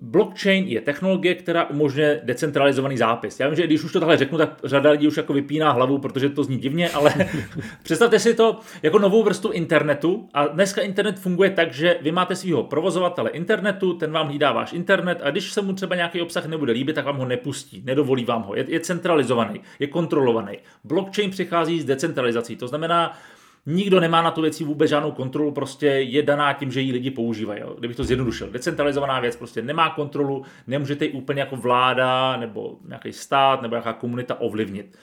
Blockchain 0.06 0.68
je 0.68 0.82
technologie, 0.82 1.36
která 1.36 1.70
umožňuje 1.70 2.22
decentralizovaný 2.24 2.98
zápis. 2.98 3.40
Já 3.40 3.48
vím, 3.48 3.56
že 3.56 3.68
když 3.68 3.84
už 3.84 3.92
to 3.92 4.00
takhle 4.00 4.18
řeknu, 4.18 4.38
tak 4.38 4.60
řada 4.64 4.92
lidí 4.92 5.08
už 5.08 5.18
jako 5.18 5.34
vypíná 5.34 5.72
hlavu, 5.72 5.98
protože 5.98 6.30
to 6.30 6.44
zní 6.44 6.58
divně, 6.58 6.90
ale 6.90 7.14
představte 7.84 8.20
si 8.20 8.34
to 8.34 8.60
jako 8.84 9.00
novou 9.00 9.24
vrstu 9.24 9.52
internetu. 9.52 10.30
A 10.34 10.48
dneska 10.48 10.82
internet 10.82 11.20
funguje 11.20 11.50
tak, 11.50 11.74
že 11.74 11.98
vy 12.02 12.12
máte 12.12 12.36
svého 12.36 12.64
provozovatele 12.64 13.30
internetu, 13.30 13.94
ten 13.94 14.12
vám 14.12 14.28
hlídá 14.28 14.52
váš 14.52 14.74
internet 14.74 15.20
a 15.24 15.32
když 15.32 15.52
se 15.52 15.62
mu 15.62 15.74
třeba 15.74 15.96
nějaký 15.96 16.22
obsah 16.22 16.46
nebude 16.46 16.74
líbit, 16.74 16.94
tak 16.94 17.06
vám 17.06 17.18
ho 17.18 17.26
nepustí, 17.26 17.82
nedovolí 17.86 18.26
vám 18.26 18.44
ho. 18.44 18.56
Je, 18.56 18.66
je 18.68 18.80
centralizovaný, 18.80 19.62
je 19.80 19.88
kontrolovaný. 19.88 20.58
Blockchain 20.84 21.32
přichází 21.32 21.82
s 21.82 21.86
decentralizací, 21.86 22.56
to 22.56 22.68
znamená, 22.68 23.18
Nikdo 23.66 24.00
nemá 24.00 24.22
na 24.22 24.32
tu 24.32 24.42
věci 24.42 24.64
vůbec 24.64 24.90
žádnou 24.90 25.12
kontrolu, 25.12 25.52
prostě 25.52 25.88
je 25.88 26.24
daná 26.24 26.54
tím, 26.54 26.72
že 26.72 26.82
ji 26.82 26.92
lidi 26.92 27.12
používají. 27.12 27.62
Jo. 27.62 27.76
Kdybych 27.80 27.98
to 27.98 28.04
zjednodušil. 28.04 28.50
Decentralizovaná 28.50 29.20
věc 29.20 29.36
prostě 29.36 29.62
nemá 29.62 29.90
kontrolu, 29.90 30.46
nemůžete 30.68 31.06
ji 31.06 31.12
úplně 31.12 31.40
jako 31.40 31.56
vláda 31.56 32.38
nebo 32.38 32.78
nějaký 32.88 33.14
stát 33.14 33.62
nebo 33.62 33.76
nějaká 33.76 33.94
komunita 33.94 34.42
ovlivnit. 34.42 34.98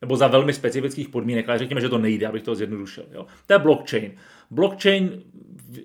Nebo 0.00 0.16
za 0.16 0.26
velmi 0.26 0.52
specifických 0.52 1.08
podmínek, 1.08 1.48
ale 1.48 1.58
řekněme, 1.58 1.80
že 1.80 1.88
to 1.88 1.98
nejde, 1.98 2.26
abych 2.26 2.42
to 2.42 2.54
zjednodušil. 2.54 3.04
Jo. 3.12 3.26
To 3.46 3.52
je 3.52 3.58
blockchain. 3.58 4.12
Blockchain, 4.50 5.22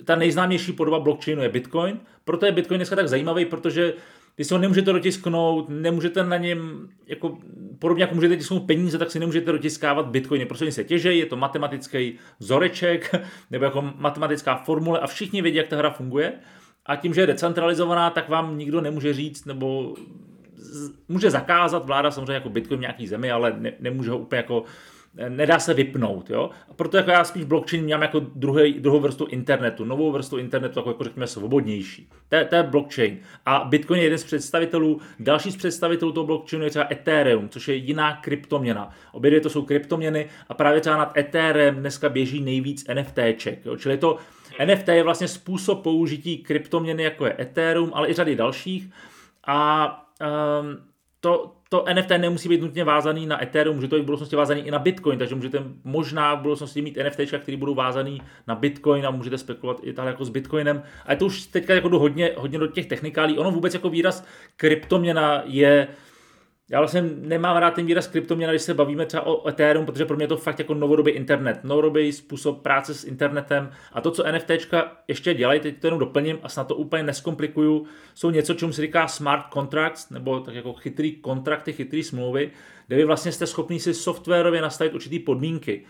ta 0.06 0.16
nejznámější 0.16 0.72
podoba 0.72 1.00
blockchainu 1.00 1.42
je 1.42 1.50
Bitcoin, 1.50 2.00
proto 2.24 2.46
je 2.46 2.52
Bitcoin 2.52 2.78
dneska 2.78 2.96
tak 2.96 3.10
zajímavý, 3.10 3.46
protože 3.46 3.94
vy 4.42 4.46
si 4.46 4.54
ho 4.54 4.60
nemůžete 4.60 4.94
dotisknout, 4.94 5.70
nemůžete 5.70 6.24
na 6.24 6.38
něm, 6.38 6.90
jako, 7.08 7.38
podobně 7.80 8.04
jako 8.04 8.16
můžete 8.16 8.38
tisknout 8.38 8.64
peníze, 8.64 8.98
tak 8.98 9.12
si 9.12 9.20
nemůžete 9.20 9.52
dotiskávat 9.52 10.08
bitcoiny, 10.08 10.46
protože 10.46 10.72
se 10.72 10.84
těžejí, 10.84 11.20
je 11.20 11.26
to 11.26 11.38
matematický 11.38 12.18
vzoreček, 12.40 13.16
nebo 13.52 13.66
jako 13.66 13.94
matematická 13.96 14.56
formule 14.56 15.00
a 15.00 15.08
všichni 15.08 15.42
vědí, 15.42 15.58
jak 15.58 15.68
ta 15.68 15.78
hra 15.78 15.90
funguje. 15.90 16.34
A 16.86 16.96
tím, 16.96 17.14
že 17.14 17.22
je 17.22 17.28
decentralizovaná, 17.28 18.10
tak 18.10 18.30
vám 18.30 18.58
nikdo 18.58 18.82
nemůže 18.82 19.14
říct, 19.14 19.46
nebo 19.46 19.96
může 21.08 21.32
zakázat 21.32 21.86
vláda 21.86 22.12
samozřejmě 22.12 22.34
jako 22.34 22.50
Bitcoin 22.50 22.78
v 22.78 22.82
nějaký 22.82 23.08
zemi, 23.08 23.32
ale 23.32 23.54
ne, 23.58 23.74
nemůže 23.80 24.12
ho 24.12 24.18
úplně 24.18 24.38
jako 24.38 24.64
nedá 25.30 25.60
se 25.60 25.74
vypnout. 25.74 26.30
Jo? 26.30 26.50
A 26.70 26.74
proto 26.74 26.98
jako 26.98 27.12
já 27.12 27.24
spíš 27.24 27.44
blockchain 27.44 27.90
mám 27.90 28.02
jako 28.02 28.20
druhý, 28.20 28.74
druhou 28.80 29.00
vrstu 29.00 29.26
internetu, 29.26 29.86
novou 29.86 30.12
vrstu 30.12 30.38
internetu, 30.38 30.80
jako, 30.80 30.90
jako 30.90 31.04
řekněme 31.04 31.28
svobodnější. 31.28 32.10
To 32.30 32.36
je, 32.36 32.46
to 32.46 32.56
je 32.56 32.64
blockchain. 32.64 33.18
A 33.46 33.64
Bitcoin 33.70 34.00
je 34.00 34.06
jeden 34.06 34.20
z 34.20 34.24
představitelů, 34.24 35.02
další 35.20 35.52
z 35.52 35.56
představitelů 35.56 36.12
toho 36.12 36.26
blockchainu 36.26 36.64
je 36.64 36.70
třeba 36.70 36.88
Ethereum, 36.92 37.50
což 37.50 37.68
je 37.68 37.76
jiná 37.76 38.16
kryptoměna. 38.16 38.90
Obě 39.12 39.32
dvě 39.32 39.42
to 39.42 39.50
jsou 39.50 39.62
kryptoměny 39.62 40.30
a 40.50 40.54
právě 40.54 40.82
třeba 40.82 40.98
nad 40.98 41.18
Ethereum 41.18 41.76
dneska 41.76 42.10
běží 42.10 42.42
nejvíc 42.42 42.86
NFTček. 42.94 43.66
Jo? 43.66 43.78
Čili 43.78 43.98
to 43.98 44.18
NFT 44.66 44.88
je 44.88 45.04
vlastně 45.04 45.28
způsob 45.28 45.84
použití 45.84 46.38
kryptoměny, 46.38 47.04
jako 47.04 47.26
je 47.26 47.36
Ethereum, 47.40 47.92
ale 47.94 48.10
i 48.10 48.14
řady 48.14 48.36
dalších. 48.36 48.90
A 49.48 49.88
um, 50.62 50.78
to, 51.20 51.52
to 51.74 51.86
NFT 51.94 52.10
nemusí 52.18 52.50
být 52.50 52.62
nutně 52.62 52.84
vázaný 52.84 53.26
na 53.26 53.44
Ethereum, 53.44 53.76
může 53.76 53.88
to 53.88 53.96
být 53.96 54.02
v 54.02 54.06
budoucnosti 54.06 54.36
vázaný 54.36 54.62
i 54.62 54.72
na 54.72 54.80
Bitcoin, 54.80 55.20
takže 55.20 55.36
můžete 55.36 55.64
možná 55.84 56.36
v 56.36 56.42
budoucnosti 56.42 56.82
mít 56.82 56.98
NFT, 57.04 57.20
které 57.40 57.58
budou 57.58 57.76
vázaný 57.76 58.22
na 58.48 58.56
Bitcoin 58.56 59.08
a 59.08 59.12
můžete 59.12 59.38
spekulovat 59.38 59.80
i 59.84 59.94
tak 59.94 60.06
jako 60.06 60.26
s 60.26 60.30
Bitcoinem. 60.30 60.84
A 61.06 61.16
to 61.16 61.26
už 61.26 61.46
teďka 61.46 61.74
jako 61.74 61.90
do 61.90 62.00
hodně, 62.00 62.32
hodně 62.38 62.60
do 62.60 62.68
těch 62.68 62.86
technikálí. 62.86 63.38
Ono 63.38 63.52
vůbec 63.52 63.74
jako 63.74 63.90
výraz 63.90 64.26
kryptoměna 64.56 65.44
je 65.46 65.88
já 66.72 66.80
vlastně 66.80 67.02
nemám 67.02 67.58
rád 67.58 67.74
ten 67.74 67.86
výraz 67.86 68.08
kryptoměna, 68.08 68.54
když 68.54 68.62
se 68.62 68.74
bavíme 68.74 69.06
třeba 69.06 69.26
o 69.26 69.50
Ethereum, 69.50 69.86
protože 69.86 70.06
pro 70.06 70.16
mě 70.16 70.24
je 70.24 70.28
to 70.28 70.38
fakt 70.38 70.60
jako 70.60 70.74
novodobý 70.74 71.12
internet, 71.12 71.64
novodobý 71.64 72.12
způsob 72.12 72.62
práce 72.62 72.94
s 72.94 73.04
internetem. 73.04 73.72
A 73.94 74.02
to, 74.02 74.12
co 74.12 74.32
NFTčka 74.32 74.92
ještě 75.08 75.34
dělají, 75.34 75.60
teď 75.60 75.80
to 75.80 75.88
jenom 75.88 76.00
doplním 76.00 76.40
a 76.44 76.50
snad 76.50 76.68
to 76.68 76.76
úplně 76.76 77.04
neskomplikuju, 77.04 77.86
jsou 78.14 78.30
něco, 78.30 78.54
čemu 78.54 78.74
se 78.74 78.82
říká 78.82 79.08
smart 79.08 79.46
contracts, 79.54 80.10
nebo 80.10 80.40
tak 80.40 80.56
jako 80.56 80.74
chytrý 80.74 81.16
kontrakty, 81.16 81.74
chytrý 81.74 82.04
smlouvy, 82.04 82.52
kde 82.88 82.96
vy 82.96 83.06
vlastně 83.06 83.32
jste 83.32 83.48
schopni 83.48 83.80
si 83.80 83.94
softwarově 83.94 84.62
nastavit 84.62 84.94
určitý 84.94 85.20
podmínky 85.20 85.86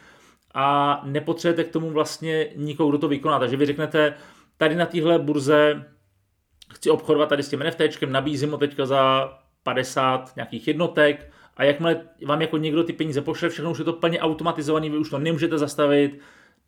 a 0.54 1.02
nepotřebujete 1.06 1.64
k 1.64 1.74
tomu 1.74 1.90
vlastně 1.90 2.48
nikoho, 2.56 2.90
kdo 2.90 2.98
to 2.98 3.08
vykoná. 3.08 3.40
Takže 3.40 3.58
vy 3.58 3.66
řeknete, 3.66 4.14
tady 4.58 4.76
na 4.76 4.86
téhle 4.86 5.20
burze 5.20 5.86
chci 6.74 6.90
obchodovat 6.90 7.30
tady 7.30 7.44
s 7.44 7.50
tím 7.50 7.60
NFTčkem, 7.60 8.12
nabízím 8.12 8.52
ho 8.52 8.58
teďka 8.58 8.86
za 8.86 9.32
50 9.63 10.36
nějakých 10.36 10.68
jednotek 10.68 11.32
a 11.58 11.63
jakmile 11.63 12.01
vám 12.25 12.41
jako 12.41 12.58
někdo 12.58 12.84
ty 12.84 12.94
peníze 12.94 13.22
pošle, 13.22 13.50
všechno 13.50 13.72
už 13.72 13.80
je 13.80 13.86
to 13.86 13.94
plně 13.94 14.20
automatizované, 14.20 14.89
vy 14.89 14.98
už 14.98 15.10
to 15.10 15.20
nemůžete 15.20 15.58
zastavit, 15.58 16.20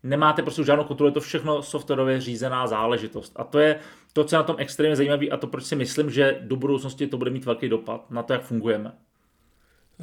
nemáte 0.02 0.42
prostě 0.42 0.64
žádnou 0.64 0.84
kontrolu, 0.84 1.08
je 1.08 1.12
to 1.14 1.20
všechno 1.20 1.62
softwarově 1.62 2.20
řízená 2.20 2.66
záležitost. 2.66 3.32
A 3.36 3.44
to 3.44 3.58
je 3.58 3.80
to, 4.12 4.24
co 4.24 4.36
je 4.36 4.38
na 4.38 4.42
tom 4.42 4.56
extrémně 4.58 4.96
zajímavé 4.96 5.26
a 5.26 5.36
to, 5.36 5.46
proč 5.46 5.64
si 5.64 5.76
myslím, 5.76 6.10
že 6.10 6.38
do 6.40 6.56
budoucnosti 6.56 7.06
to 7.06 7.18
bude 7.18 7.30
mít 7.30 7.44
velký 7.44 7.68
dopad 7.68 8.10
na 8.10 8.22
to, 8.22 8.32
jak 8.32 8.42
fungujeme. 8.42 8.92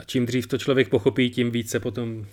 A 0.01 0.03
čím 0.05 0.25
dřív 0.25 0.48
to 0.48 0.58
člověk 0.58 0.89
pochopí, 0.89 1.29
tím 1.29 1.51
více 1.51 1.79
potom 1.79 2.17
uh, 2.20 2.25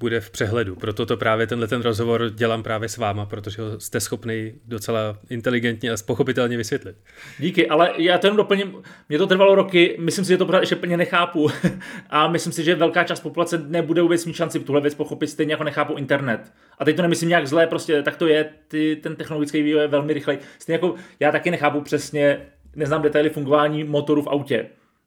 bude 0.00 0.20
v 0.20 0.30
přehledu. 0.30 0.76
Proto 0.76 1.06
to 1.06 1.16
právě 1.16 1.46
tenhle 1.46 1.66
ten 1.68 1.82
rozhovor 1.82 2.30
dělám 2.30 2.62
právě 2.62 2.88
s 2.88 2.96
váma, 2.96 3.26
protože 3.26 3.62
ho 3.62 3.80
jste 3.80 4.00
schopný 4.00 4.52
docela 4.64 5.18
inteligentně 5.30 5.92
a 5.92 5.96
pochopitelně 6.06 6.56
vysvětlit. 6.56 6.96
Díky, 7.38 7.68
ale 7.68 7.92
já 7.96 8.18
to 8.18 8.26
jenom 8.26 8.36
doplním. 8.36 8.82
Mně 9.08 9.18
to 9.18 9.26
trvalo 9.26 9.54
roky, 9.54 9.96
myslím 10.00 10.24
si, 10.24 10.28
že 10.28 10.36
to 10.36 10.46
pořád 10.46 10.60
ještě 10.60 10.76
plně 10.76 10.96
nechápu. 10.96 11.48
a 12.10 12.28
myslím 12.28 12.52
si, 12.52 12.64
že 12.64 12.74
velká 12.74 13.04
část 13.04 13.20
populace 13.20 13.58
nebude 13.66 14.02
vůbec 14.02 14.26
mít 14.26 14.36
šanci 14.36 14.60
tuhle 14.60 14.80
věc 14.80 14.94
pochopit, 14.94 15.26
stejně 15.26 15.52
jako 15.52 15.64
nechápu 15.64 15.94
internet. 15.94 16.52
A 16.78 16.84
teď 16.84 16.96
to 16.96 17.02
nemyslím 17.02 17.28
nějak 17.28 17.46
zlé, 17.46 17.66
prostě 17.66 18.02
tak 18.02 18.16
to 18.16 18.26
je, 18.26 18.48
ty, 18.68 18.96
ten 18.96 19.16
technologický 19.16 19.62
vývoj 19.62 19.82
je 19.82 19.88
velmi 19.88 20.12
rychlej. 20.12 20.38
Stejně 20.58 20.74
jako 20.74 20.94
já 21.20 21.32
taky 21.32 21.50
nechápu 21.50 21.80
přesně, 21.80 22.46
neznám 22.76 23.02
detaily 23.02 23.30
fungování 23.30 23.84
motoru 23.84 24.22
v 24.22 24.28
autě 24.28 24.66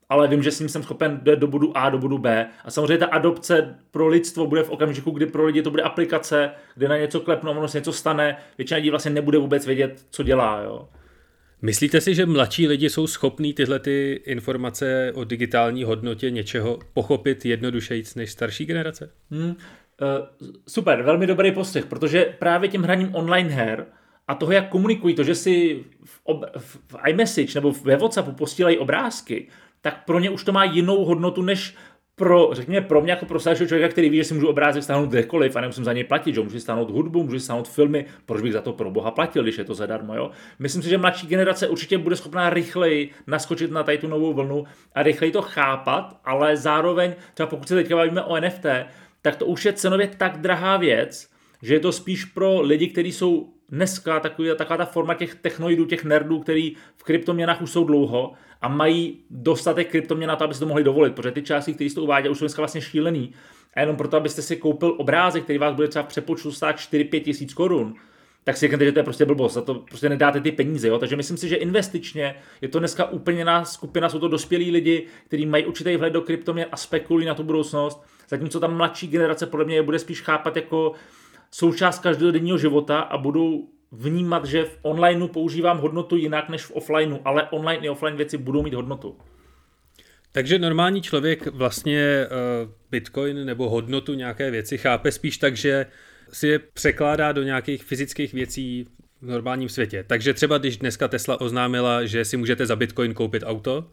ale 0.10 0.28
vím, 0.28 0.44
že 0.44 0.52
s 0.52 0.60
ním 0.60 0.70
jsem 0.70 0.84
schopen 0.84 1.22
jít 1.26 1.40
do 1.40 1.48
bodu 1.48 1.78
A 1.78 1.90
do 1.90 1.98
bodu 1.98 2.18
B. 2.18 2.50
A 2.66 2.72
samozřejmě 2.72 2.98
ta 2.98 3.06
adopce 3.06 3.76
pro 3.92 4.08
lidstvo 4.08 4.48
bude 4.48 4.64
v 4.64 4.70
okamžiku, 4.70 5.12
kdy 5.12 5.26
pro 5.26 5.46
lidi 5.46 5.62
to 5.62 5.72
bude 5.72 5.84
aplikace, 5.84 6.52
kde 6.76 6.88
na 6.88 6.98
něco 6.98 7.20
klepnou, 7.20 7.52
ono 7.52 7.68
se 7.68 7.78
něco 7.78 7.94
stane, 7.94 8.38
většina 8.58 8.78
lidí 8.78 8.90
vlastně 8.90 9.12
nebude 9.12 9.38
vůbec 9.38 9.66
vědět, 9.66 10.06
co 10.10 10.24
dělá. 10.24 10.62
Jo. 10.62 10.88
Myslíte 11.62 12.02
si, 12.02 12.16
že 12.16 12.26
mladší 12.26 12.68
lidi 12.68 12.90
jsou 12.90 13.08
schopní 13.08 13.54
tyhle 13.54 13.80
ty 13.80 14.22
informace 14.26 15.12
o 15.16 15.24
digitální 15.24 15.84
hodnotě 15.84 16.32
něčeho 16.32 16.80
pochopit 16.94 17.46
jednodušeji 17.46 18.04
než 18.16 18.32
starší 18.32 18.66
generace? 18.66 19.12
Hmm, 19.32 19.50
uh, 19.50 19.56
super, 20.68 21.02
velmi 21.04 21.28
dobrý 21.28 21.52
postřeh, 21.52 21.86
protože 21.86 22.36
právě 22.40 22.70
tím 22.70 22.84
hraním 22.84 23.16
online 23.16 23.50
her 23.50 23.86
a 24.28 24.36
toho, 24.36 24.52
jak 24.52 24.70
komunikují, 24.70 25.16
to, 25.16 25.24
že 25.24 25.36
si 25.36 25.84
v, 26.06 26.22
ob, 26.24 26.46
v 26.58 26.96
iMessage 27.08 27.56
nebo 27.56 27.72
ve 27.72 27.96
WhatsAppu 27.96 28.32
posílají 28.32 28.78
obrázky, 28.78 29.48
tak 29.82 30.06
pro 30.06 30.20
ně 30.20 30.30
už 30.30 30.44
to 30.44 30.52
má 30.52 30.64
jinou 30.64 31.06
hodnotu, 31.06 31.42
než 31.42 31.76
pro, 32.20 32.50
řekněme, 32.52 32.88
pro 32.88 33.02
mě 33.02 33.12
jako 33.12 33.26
pro 33.26 33.40
staršího 33.40 33.68
člověka, 33.68 33.92
který 33.92 34.10
ví, 34.10 34.18
že 34.18 34.24
si 34.24 34.34
můžu 34.34 34.48
obrázek 34.48 34.84
stáhnout 34.84 35.10
kdekoliv 35.10 35.56
a 35.56 35.62
nemusím 35.62 35.84
za 35.84 35.94
něj 35.94 36.04
platit, 36.04 36.36
že 36.36 36.42
můžu 36.42 36.60
stáhnout 36.60 36.90
hudbu, 36.90 37.24
můžu 37.24 37.40
stáhnout 37.40 37.70
filmy, 37.70 38.06
proč 38.26 38.42
bych 38.42 38.54
za 38.54 38.62
to 38.62 38.74
pro 38.74 38.92
boha 38.92 39.12
platil, 39.12 39.44
když 39.44 39.58
je 39.58 39.64
to 39.64 39.74
zadarmo, 39.74 40.16
jo? 40.16 40.32
Myslím 40.60 40.84
si, 40.84 40.90
že 40.90 40.98
mladší 40.98 41.28
generace 41.28 41.68
určitě 41.68 41.98
bude 41.98 42.16
schopná 42.16 42.50
rychleji 42.50 43.12
naskočit 43.28 43.72
na 43.72 43.84
tady 43.84 43.98
tu 43.98 44.08
novou 44.08 44.34
vlnu 44.34 44.64
a 44.96 45.04
rychleji 45.04 45.32
to 45.32 45.42
chápat, 45.42 46.20
ale 46.26 46.58
zároveň, 46.58 47.14
třeba 47.34 47.48
pokud 47.48 47.68
se 47.68 47.76
teďka 47.76 47.96
bavíme 47.96 48.24
o 48.24 48.40
NFT, 48.40 48.66
tak 49.22 49.36
to 49.36 49.46
už 49.46 49.66
je 49.66 49.74
cenově 49.74 50.08
tak 50.18 50.42
drahá 50.42 50.78
věc, 50.78 51.30
že 51.62 51.74
je 51.74 51.80
to 51.80 51.92
spíš 51.92 52.26
pro 52.26 52.62
lidi, 52.62 52.88
kteří 52.88 53.12
jsou 53.12 53.54
dneska 53.72 54.20
takový, 54.20 54.50
taková 54.56 54.78
ta 54.78 54.86
forma 54.86 55.14
těch 55.14 55.36
technoidů, 55.36 55.86
těch 55.86 56.04
nerdů, 56.04 56.40
který 56.40 56.76
v 56.96 57.04
kryptoměnách 57.04 57.62
už 57.62 57.72
jsou 57.72 57.84
dlouho 57.84 58.34
a 58.62 58.68
mají 58.68 59.18
dostatek 59.30 59.90
kryptoměn 59.90 60.28
na 60.28 60.36
to, 60.36 60.44
aby 60.44 60.54
si 60.54 60.60
to 60.60 60.66
mohli 60.66 60.84
dovolit, 60.84 61.16
protože 61.16 61.32
ty 61.32 61.42
částky, 61.42 61.74
které 61.74 61.90
to 61.90 62.04
uvádí, 62.04 62.30
už 62.30 62.38
jsou 62.38 62.46
dneska 62.46 62.62
vlastně 62.62 62.82
šílený. 62.82 63.34
A 63.74 63.80
jenom 63.80 63.96
proto, 63.96 64.18
abyste 64.18 64.42
si 64.42 64.58
koupil 64.58 64.96
obrázek, 64.98 65.44
který 65.44 65.60
vás 65.60 65.76
bude 65.76 65.88
třeba 65.88 66.04
v 66.04 66.08
přepočtu 66.08 66.52
stát 66.52 66.76
4-5 66.76 67.22
tisíc 67.22 67.54
korun, 67.54 67.96
tak 68.44 68.58
si 68.58 68.60
řeknete, 68.60 68.86
že 68.86 68.92
to 68.92 69.00
je 69.00 69.04
prostě 69.04 69.26
blbost, 69.26 69.54
za 69.54 69.62
to 69.62 69.76
prostě 69.76 70.10
nedáte 70.10 70.42
ty 70.42 70.52
peníze. 70.52 70.88
Jo? 70.88 71.00
Takže 71.00 71.16
myslím 71.16 71.38
si, 71.38 71.48
že 71.48 71.56
investičně 71.56 72.36
je 72.62 72.68
to 72.68 72.80
dneska 72.80 73.06
úplně 73.06 73.46
na 73.46 73.66
skupina, 73.66 74.10
jsou 74.10 74.20
to 74.20 74.28
dospělí 74.28 74.72
lidi, 74.72 75.08
kteří 75.28 75.46
mají 75.46 75.66
určitý 75.66 75.96
vhled 75.96 76.14
do 76.14 76.22
kryptoměn 76.22 76.68
a 76.72 76.78
spekulují 76.78 77.26
na 77.26 77.36
tu 77.36 77.44
budoucnost, 77.44 78.04
zatímco 78.30 78.60
ta 78.60 78.68
mladší 78.68 79.08
generace 79.08 79.46
podle 79.46 79.66
mě 79.66 79.76
je 79.76 79.84
bude 79.84 80.00
spíš 80.00 80.22
chápat 80.22 80.56
jako 80.56 80.94
součást 81.52 82.00
každodenního 82.00 82.58
života 82.58 83.00
a 83.00 83.18
budou 83.18 83.68
vnímat, 83.92 84.46
že 84.46 84.64
v 84.64 84.78
onlineu 84.82 85.28
používám 85.28 85.78
hodnotu 85.78 86.16
jinak 86.16 86.50
než 86.50 86.66
v 86.66 86.72
offlineu, 86.72 87.18
ale 87.26 87.50
online 87.50 87.86
i 87.86 87.90
offline 87.90 88.16
věci 88.16 88.38
budou 88.38 88.64
mít 88.64 88.74
hodnotu. 88.74 89.18
Takže 90.32 90.60
normální 90.60 91.02
člověk 91.02 91.48
vlastně 91.48 92.26
uh, 92.26 92.72
Bitcoin 92.92 93.46
nebo 93.46 93.70
hodnotu 93.70 94.14
nějaké 94.14 94.52
věci 94.52 94.78
chápe 94.78 95.12
spíš 95.12 95.38
tak, 95.38 95.58
že 95.58 95.86
si 96.32 96.48
je 96.48 96.60
překládá 96.60 97.32
do 97.32 97.44
nějakých 97.44 97.84
fyzických 97.84 98.34
věcí 98.34 98.88
v 99.22 99.28
normálním 99.28 99.70
světě. 99.70 100.06
Takže 100.08 100.34
třeba 100.34 100.58
když 100.58 100.78
dneska 100.78 101.08
Tesla 101.08 101.42
oznámila, 101.42 102.06
že 102.06 102.26
si 102.26 102.38
můžete 102.38 102.66
za 102.66 102.76
Bitcoin 102.76 103.14
koupit 103.14 103.44
auto, 103.46 103.92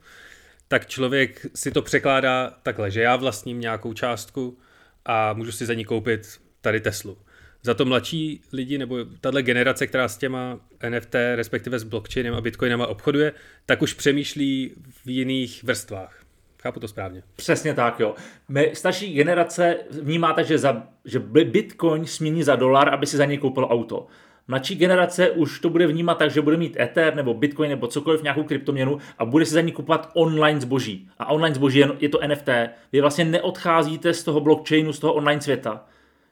tak 0.68 0.86
člověk 0.86 1.46
si 1.54 1.70
to 1.70 1.82
překládá 1.82 2.50
takhle, 2.62 2.90
že 2.90 3.00
já 3.00 3.16
vlastním 3.16 3.60
nějakou 3.60 3.92
částku 3.92 4.58
a 5.04 5.32
můžu 5.32 5.52
si 5.52 5.66
za 5.66 5.74
ní 5.74 5.84
koupit 5.84 6.40
tady 6.60 6.80
Teslu. 6.80 7.18
Za 7.66 7.74
to 7.74 7.84
mladší 7.84 8.40
lidi 8.52 8.78
nebo 8.78 8.96
tahle 9.20 9.42
generace, 9.42 9.86
která 9.86 10.08
s 10.08 10.18
těma 10.18 10.58
NFT, 10.88 11.14
respektive 11.34 11.78
s 11.78 11.84
blockchainem 11.84 12.34
a 12.34 12.40
bitcoinama 12.40 12.86
obchoduje, 12.86 13.32
tak 13.66 13.82
už 13.82 13.94
přemýšlí 13.94 14.72
v 15.04 15.10
jiných 15.10 15.64
vrstvách. 15.64 16.24
Chápu 16.62 16.80
to 16.80 16.88
správně. 16.88 17.22
Přesně 17.36 17.74
tak, 17.74 18.00
jo. 18.00 18.14
My 18.48 18.70
starší 18.74 19.14
generace 19.14 19.76
vnímáte, 20.02 20.44
že, 20.44 20.58
za, 20.58 20.82
že 21.04 21.18
Bitcoin 21.18 22.06
smění 22.06 22.42
za 22.42 22.56
dolar, 22.56 22.88
aby 22.88 23.06
si 23.06 23.16
za 23.16 23.24
něj 23.24 23.38
koupil 23.38 23.66
auto. 23.70 24.06
Mladší 24.48 24.74
generace 24.74 25.30
už 25.30 25.60
to 25.60 25.70
bude 25.70 25.86
vnímat 25.86 26.18
tak, 26.18 26.30
že 26.30 26.42
bude 26.42 26.56
mít 26.56 26.80
Ether 26.80 27.14
nebo 27.14 27.34
Bitcoin 27.34 27.70
nebo 27.70 27.86
cokoliv 27.86 28.22
nějakou 28.22 28.42
kryptoměnu 28.42 28.98
a 29.18 29.24
bude 29.24 29.44
si 29.44 29.54
za 29.54 29.60
ní 29.60 29.72
kupovat 29.72 30.10
online 30.14 30.60
zboží. 30.60 31.08
A 31.18 31.26
online 31.30 31.54
zboží 31.54 31.84
je 31.98 32.08
to 32.08 32.20
NFT. 32.26 32.48
Vy 32.92 33.00
vlastně 33.00 33.24
neodcházíte 33.24 34.14
z 34.14 34.24
toho 34.24 34.40
blockchainu, 34.40 34.92
z 34.92 34.98
toho 34.98 35.14
online 35.14 35.40
světa. 35.40 35.84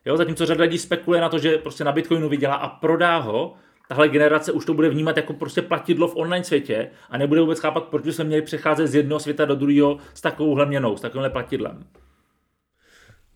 Jo, 0.05 0.17
zatímco 0.17 0.45
řada 0.45 0.63
lidí 0.63 0.77
spekuluje 0.77 1.21
na 1.21 1.29
to, 1.29 1.39
že 1.39 1.57
prostě 1.57 1.83
na 1.83 1.91
Bitcoinu 1.91 2.29
vydělá 2.29 2.55
a 2.55 2.69
prodá 2.69 3.17
ho, 3.17 3.53
tahle 3.87 4.09
generace 4.09 4.51
už 4.51 4.65
to 4.65 4.73
bude 4.73 4.89
vnímat 4.89 5.17
jako 5.17 5.33
prostě 5.33 5.61
platidlo 5.61 6.07
v 6.07 6.15
online 6.15 6.43
světě 6.43 6.89
a 7.09 7.17
nebude 7.17 7.41
vůbec 7.41 7.59
chápat, 7.59 7.83
proč 7.83 8.05
jsme 8.05 8.23
měli 8.23 8.41
přecházet 8.41 8.87
z 8.87 8.95
jednoho 8.95 9.19
světa 9.19 9.45
do 9.45 9.55
druhého 9.55 9.97
s 10.13 10.21
takovouhle 10.21 10.65
měnou, 10.65 10.97
s 10.97 11.01
takovýmhle 11.01 11.29
platidlem. 11.29 11.83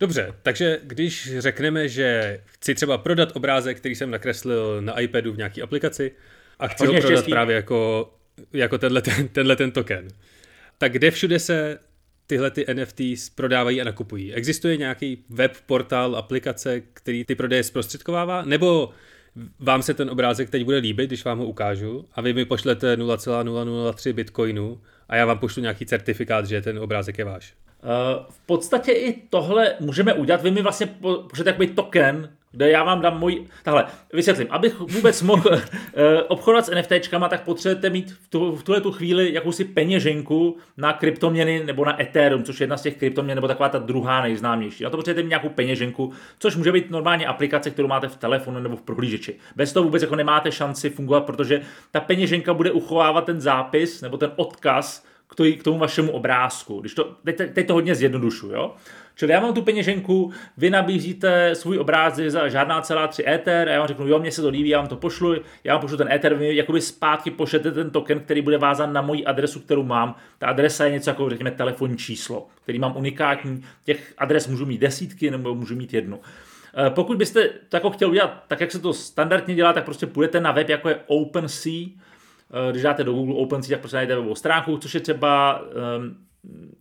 Dobře, 0.00 0.34
takže 0.42 0.80
když 0.82 1.38
řekneme, 1.38 1.88
že 1.88 2.40
chci 2.44 2.74
třeba 2.74 2.98
prodat 2.98 3.36
obrázek, 3.36 3.76
který 3.76 3.94
jsem 3.94 4.10
nakreslil 4.10 4.82
na 4.82 5.00
iPadu 5.00 5.32
v 5.32 5.36
nějaké 5.36 5.62
aplikaci 5.62 6.12
a 6.58 6.68
chci 6.68 6.86
Hodně 6.86 6.98
ho 6.98 7.02
prodat 7.02 7.16
štěstí. 7.16 7.30
právě 7.30 7.56
jako, 7.56 8.10
jako 8.52 8.78
tenhle, 8.78 9.02
ten, 9.02 9.28
tenhle 9.28 9.56
ten 9.56 9.70
token, 9.70 10.08
tak 10.78 10.92
kde 10.92 11.10
všude 11.10 11.38
se 11.38 11.78
tyhle 12.30 12.50
ty 12.50 12.66
NFTs 12.74 13.30
prodávají 13.30 13.80
a 13.80 13.84
nakupují? 13.84 14.34
Existuje 14.34 14.76
nějaký 14.76 15.24
web, 15.28 15.52
portál, 15.66 16.16
aplikace, 16.16 16.82
který 16.94 17.24
ty 17.24 17.34
prodeje 17.34 17.64
zprostředkovává? 17.64 18.42
Nebo 18.42 18.90
vám 19.58 19.82
se 19.82 19.94
ten 19.94 20.10
obrázek 20.10 20.50
teď 20.50 20.64
bude 20.64 20.78
líbit, 20.78 21.06
když 21.06 21.24
vám 21.24 21.38
ho 21.38 21.46
ukážu 21.46 22.04
a 22.12 22.20
vy 22.20 22.32
mi 22.32 22.44
pošlete 22.44 22.96
0,003 22.96 24.12
bitcoinu 24.12 24.80
a 25.08 25.16
já 25.16 25.26
vám 25.26 25.38
pošlu 25.38 25.62
nějaký 25.62 25.86
certifikát, 25.86 26.46
že 26.46 26.62
ten 26.62 26.78
obrázek 26.78 27.18
je 27.18 27.24
váš. 27.24 27.54
Uh, 27.82 28.24
v 28.30 28.46
podstatě 28.46 28.92
i 28.92 29.12
tohle 29.30 29.74
můžeme 29.80 30.14
udělat. 30.14 30.42
Vy 30.42 30.50
mi 30.50 30.62
vlastně 30.62 30.86
pošlete 31.30 31.52
takový 31.52 31.68
token, 31.68 32.30
kde 32.52 32.70
já 32.70 32.84
vám 32.84 33.00
dám 33.00 33.18
můj... 33.18 33.46
Tahle, 33.62 33.84
vysvětlím. 34.12 34.46
Abych 34.50 34.78
vůbec 34.78 35.22
mohl 35.22 35.50
uh, 35.50 35.58
obchodovat 36.28 36.66
s 36.66 36.74
NFTčkama, 36.74 37.28
tak 37.28 37.42
potřebujete 37.42 37.90
mít 37.90 38.12
v, 38.12 38.28
tu, 38.28 38.56
v 38.56 38.62
tuhle 38.62 38.80
tu 38.80 38.92
chvíli 38.92 39.32
jakousi 39.34 39.64
peněženku 39.64 40.56
na 40.76 40.92
kryptoměny 40.92 41.64
nebo 41.64 41.84
na 41.84 42.02
Ethereum, 42.02 42.44
což 42.44 42.60
je 42.60 42.64
jedna 42.64 42.76
z 42.76 42.82
těch 42.82 42.96
kryptoměn, 42.96 43.36
nebo 43.36 43.48
taková 43.48 43.68
ta 43.68 43.78
druhá 43.78 44.22
nejznámější. 44.22 44.84
Na 44.84 44.90
to 44.90 44.96
potřebujete 44.96 45.22
mít 45.22 45.28
nějakou 45.28 45.48
peněženku, 45.48 46.12
což 46.38 46.56
může 46.56 46.72
být 46.72 46.90
normálně 46.90 47.26
aplikace, 47.26 47.70
kterou 47.70 47.88
máte 47.88 48.08
v 48.08 48.16
telefonu 48.16 48.60
nebo 48.60 48.76
v 48.76 48.82
prohlížeči. 48.82 49.36
Bez 49.56 49.72
toho 49.72 49.84
vůbec 49.84 50.02
jako 50.02 50.16
nemáte 50.16 50.52
šanci 50.52 50.90
fungovat, 50.90 51.24
protože 51.24 51.60
ta 51.90 52.00
peněženka 52.00 52.54
bude 52.54 52.70
uchovávat 52.70 53.24
ten 53.24 53.40
zápis 53.40 54.00
nebo 54.00 54.16
ten 54.16 54.32
odkaz 54.36 55.04
k 55.58 55.62
tomu 55.62 55.78
vašemu 55.78 56.12
obrázku. 56.12 56.80
Když 56.80 56.94
to, 56.94 57.16
teď, 57.24 57.36
teď 57.52 57.66
to 57.66 57.72
hodně 57.74 57.94
zjednodušu, 57.94 58.50
jo? 58.50 58.74
Čili 59.20 59.32
já 59.32 59.40
mám 59.40 59.54
tu 59.54 59.62
peněženku, 59.62 60.32
vy 60.56 60.70
nabízíte 60.70 61.54
svůj 61.54 61.78
obrázek 61.78 62.30
za 62.30 62.48
žádná 62.48 62.80
celá 62.80 63.06
tři 63.06 63.24
Ether 63.26 63.68
a 63.68 63.72
já 63.72 63.78
vám 63.78 63.88
řeknu, 63.88 64.08
jo, 64.08 64.18
mně 64.18 64.32
se 64.32 64.42
to 64.42 64.48
líbí, 64.48 64.68
já 64.68 64.78
vám 64.78 64.88
to 64.88 64.96
pošlu, 64.96 65.34
já 65.64 65.74
vám 65.74 65.80
pošlu 65.80 65.96
ten 65.96 66.12
Ether, 66.12 66.34
vy 66.34 66.56
jakoby 66.56 66.80
zpátky 66.80 67.30
pošlete 67.30 67.70
ten 67.70 67.90
token, 67.90 68.20
který 68.20 68.42
bude 68.42 68.58
vázan 68.58 68.92
na 68.92 69.02
moji 69.02 69.24
adresu, 69.24 69.60
kterou 69.60 69.82
mám. 69.82 70.14
Ta 70.38 70.46
adresa 70.46 70.84
je 70.84 70.92
něco 70.92 71.10
jako, 71.10 71.30
řekněme, 71.30 71.50
telefonní 71.50 71.96
číslo, 71.96 72.46
který 72.62 72.78
mám 72.78 72.96
unikátní. 72.96 73.64
Těch 73.84 74.14
adres 74.18 74.48
můžu 74.48 74.66
mít 74.66 74.80
desítky 74.80 75.30
nebo 75.30 75.54
můžu 75.54 75.76
mít 75.76 75.94
jednu. 75.94 76.20
Eh, 76.86 76.90
pokud 76.90 77.16
byste 77.16 77.48
to 77.68 77.76
jako 77.76 77.90
chtěl 77.90 78.10
udělat 78.10 78.44
tak, 78.48 78.60
jak 78.60 78.72
se 78.72 78.78
to 78.78 78.92
standardně 78.92 79.54
dělá, 79.54 79.72
tak 79.72 79.84
prostě 79.84 80.06
půjdete 80.06 80.40
na 80.40 80.52
web, 80.52 80.68
jako 80.68 80.88
je 80.88 81.00
OpenSea, 81.06 81.86
eh, 82.68 82.70
když 82.70 82.82
dáte 82.82 83.04
do 83.04 83.12
Google 83.12 83.34
OpenSea, 83.34 83.70
tak 83.70 83.80
prostě 83.80 83.96
najdete 83.96 84.16
webovou 84.16 84.34
stránku, 84.34 84.78
což 84.78 84.94
je 84.94 85.00
třeba 85.00 85.60
um, 85.98 86.29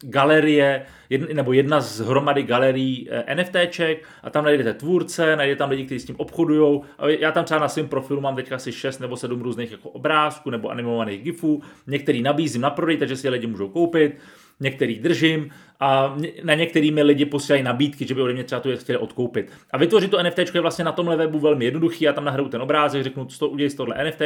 galerie, 0.04 0.86
jedna, 1.10 1.28
nebo 1.34 1.54
jedna 1.54 1.82
z 1.82 2.00
hromady 2.00 2.44
galerií 2.44 3.10
eh, 3.12 3.36
NFTček 3.36 4.04
a 4.24 4.30
tam 4.30 4.44
najdete 4.44 4.74
tvůrce, 4.74 5.36
najdete 5.36 5.58
tam 5.60 5.70
lidi, 5.70 5.86
kteří 5.86 6.00
s 6.00 6.06
tím 6.06 6.16
obchodují. 6.16 6.82
Já 7.08 7.32
tam 7.32 7.46
třeba 7.46 7.60
na 7.60 7.68
svém 7.70 7.88
profilu 7.88 8.22
mám 8.22 8.36
teďka 8.36 8.56
asi 8.56 8.72
6 8.72 9.00
nebo 9.00 9.18
7 9.18 9.42
různých 9.42 9.72
jako 9.72 9.90
obrázků 9.90 10.50
nebo 10.50 10.70
animovaných 10.70 11.24
gifů. 11.24 11.62
Některý 11.88 12.22
nabízím 12.22 12.62
na 12.62 12.70
prodej, 12.70 12.98
takže 12.98 13.16
si 13.16 13.28
je 13.28 13.32
lidi 13.32 13.48
můžou 13.48 13.70
koupit 13.70 14.18
některý 14.60 15.00
držím 15.00 15.50
a 15.80 16.18
na 16.44 16.54
některý 16.54 16.92
mi 16.92 17.04
lidi 17.04 17.26
posílají 17.26 17.64
nabídky, 17.64 18.08
že 18.08 18.16
by 18.16 18.22
ode 18.22 18.34
mě 18.34 18.44
třeba 18.44 18.62
tu 18.62 18.78
chtěli 18.78 18.98
odkoupit. 18.98 19.52
A 19.72 19.78
vytvořit 19.78 20.12
to 20.12 20.24
NFT 20.24 20.56
je 20.56 20.62
vlastně 20.62 20.86
na 20.86 20.92
tomhle 20.92 21.16
webu 21.16 21.40
velmi 21.40 21.66
jednoduchý, 21.66 22.06
já 22.06 22.14
tam 22.14 22.26
nahraju 22.26 22.50
ten 22.50 22.62
obrázek, 22.62 23.04
řeknu, 23.04 23.26
co 23.26 23.48
udělej 23.48 23.70
z 23.70 23.76
tohle 23.76 24.04
NFT 24.04 24.22